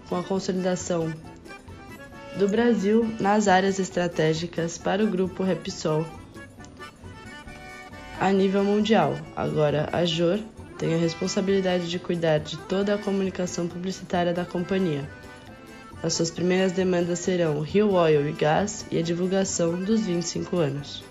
com 0.09 0.15
a 0.15 0.23
consolidação 0.23 1.13
do 2.37 2.47
Brasil 2.47 3.07
nas 3.19 3.47
áreas 3.47 3.77
estratégicas 3.79 4.77
para 4.77 5.03
o 5.03 5.07
grupo 5.07 5.43
Repsol 5.43 6.05
a 8.19 8.31
nível 8.31 8.63
mundial. 8.63 9.17
Agora, 9.35 9.89
a 9.91 10.05
JOR 10.05 10.39
tem 10.77 10.93
a 10.93 10.97
responsabilidade 10.97 11.89
de 11.89 11.97
cuidar 11.97 12.37
de 12.39 12.55
toda 12.55 12.93
a 12.93 12.97
comunicação 12.97 13.67
publicitária 13.67 14.31
da 14.31 14.45
companhia. 14.45 15.09
As 16.04 16.14
suas 16.14 16.32
primeiras 16.32 16.72
demandas 16.72 17.20
serão 17.20 17.62
Rio 17.62 17.91
Oil 17.91 18.28
e 18.28 18.32
Gás 18.32 18.86
e 18.89 18.97
a 18.97 19.02
divulgação 19.04 19.76
dos 19.76 20.02
25 20.02 20.58
anos. 20.58 21.04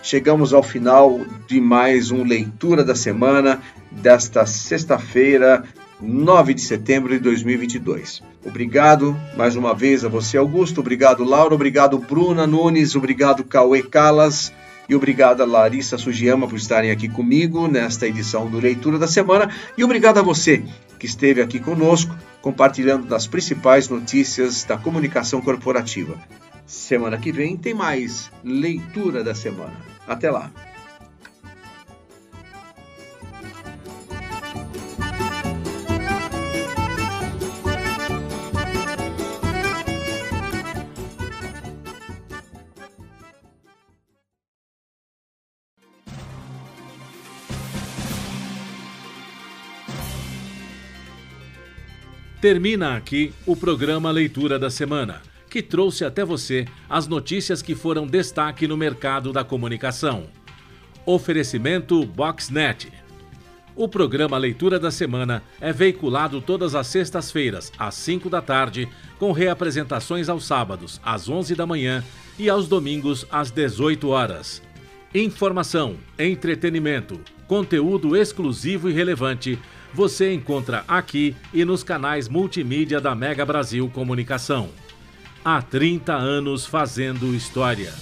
Chegamos 0.00 0.54
ao 0.54 0.62
final 0.62 1.20
de 1.48 1.60
mais 1.60 2.12
um 2.12 2.22
Leitura 2.22 2.84
da 2.84 2.94
Semana 2.94 3.60
desta 3.90 4.46
sexta-feira, 4.46 5.64
9 6.00 6.54
de 6.54 6.60
setembro 6.60 7.12
de 7.14 7.18
2022. 7.18 8.22
Obrigado 8.44 9.16
mais 9.36 9.56
uma 9.56 9.74
vez 9.74 10.04
a 10.04 10.08
você, 10.08 10.36
Augusto. 10.36 10.80
Obrigado, 10.80 11.24
Laura. 11.24 11.56
Obrigado, 11.56 11.98
Bruna 11.98 12.46
Nunes. 12.46 12.94
Obrigado, 12.94 13.42
Cauê 13.42 13.82
Calas. 13.82 14.52
E 14.88 14.94
obrigado 14.94 15.40
a 15.40 15.44
Larissa 15.44 15.98
Sugiyama 15.98 16.46
por 16.46 16.56
estarem 16.56 16.92
aqui 16.92 17.08
comigo 17.08 17.66
nesta 17.66 18.06
edição 18.06 18.48
do 18.48 18.60
Leitura 18.60 19.00
da 19.00 19.08
Semana. 19.08 19.50
E 19.76 19.82
obrigado 19.82 20.18
a 20.18 20.22
você 20.22 20.62
que 20.96 21.06
esteve 21.06 21.42
aqui 21.42 21.58
conosco, 21.58 22.16
compartilhando 22.46 23.08
das 23.08 23.26
principais 23.26 23.88
notícias 23.88 24.62
da 24.62 24.78
comunicação 24.78 25.42
corporativa. 25.42 26.16
Semana 26.64 27.18
que 27.18 27.32
vem 27.32 27.56
tem 27.56 27.74
mais 27.74 28.30
Leitura 28.44 29.24
da 29.24 29.34
Semana. 29.34 29.74
Até 30.06 30.30
lá! 30.30 30.52
Termina 52.46 52.96
aqui 52.96 53.34
o 53.44 53.56
programa 53.56 54.08
Leitura 54.08 54.56
da 54.56 54.70
Semana, 54.70 55.20
que 55.50 55.60
trouxe 55.60 56.04
até 56.04 56.24
você 56.24 56.64
as 56.88 57.08
notícias 57.08 57.60
que 57.60 57.74
foram 57.74 58.06
destaque 58.06 58.68
no 58.68 58.76
mercado 58.76 59.32
da 59.32 59.42
comunicação. 59.42 60.28
Oferecimento 61.04 62.06
Boxnet. 62.06 62.92
O 63.74 63.88
programa 63.88 64.38
Leitura 64.38 64.78
da 64.78 64.92
Semana 64.92 65.42
é 65.60 65.72
veiculado 65.72 66.40
todas 66.40 66.76
as 66.76 66.86
sextas-feiras, 66.86 67.72
às 67.76 67.96
5 67.96 68.30
da 68.30 68.40
tarde, 68.40 68.88
com 69.18 69.32
reapresentações 69.32 70.28
aos 70.28 70.46
sábados, 70.46 71.00
às 71.02 71.28
11 71.28 71.52
da 71.56 71.66
manhã 71.66 72.04
e 72.38 72.48
aos 72.48 72.68
domingos, 72.68 73.26
às 73.28 73.50
18 73.50 74.08
horas. 74.08 74.62
Informação, 75.12 75.96
entretenimento, 76.16 77.20
conteúdo 77.48 78.16
exclusivo 78.16 78.88
e 78.88 78.92
relevante 78.92 79.58
você 79.92 80.32
encontra 80.32 80.84
aqui 80.86 81.34
e 81.52 81.64
nos 81.64 81.82
canais 81.82 82.28
multimídia 82.28 83.00
da 83.00 83.14
Mega 83.14 83.44
Brasil 83.44 83.88
Comunicação. 83.92 84.68
Há 85.44 85.62
30 85.62 86.12
anos 86.12 86.66
fazendo 86.66 87.34
história. 87.34 87.92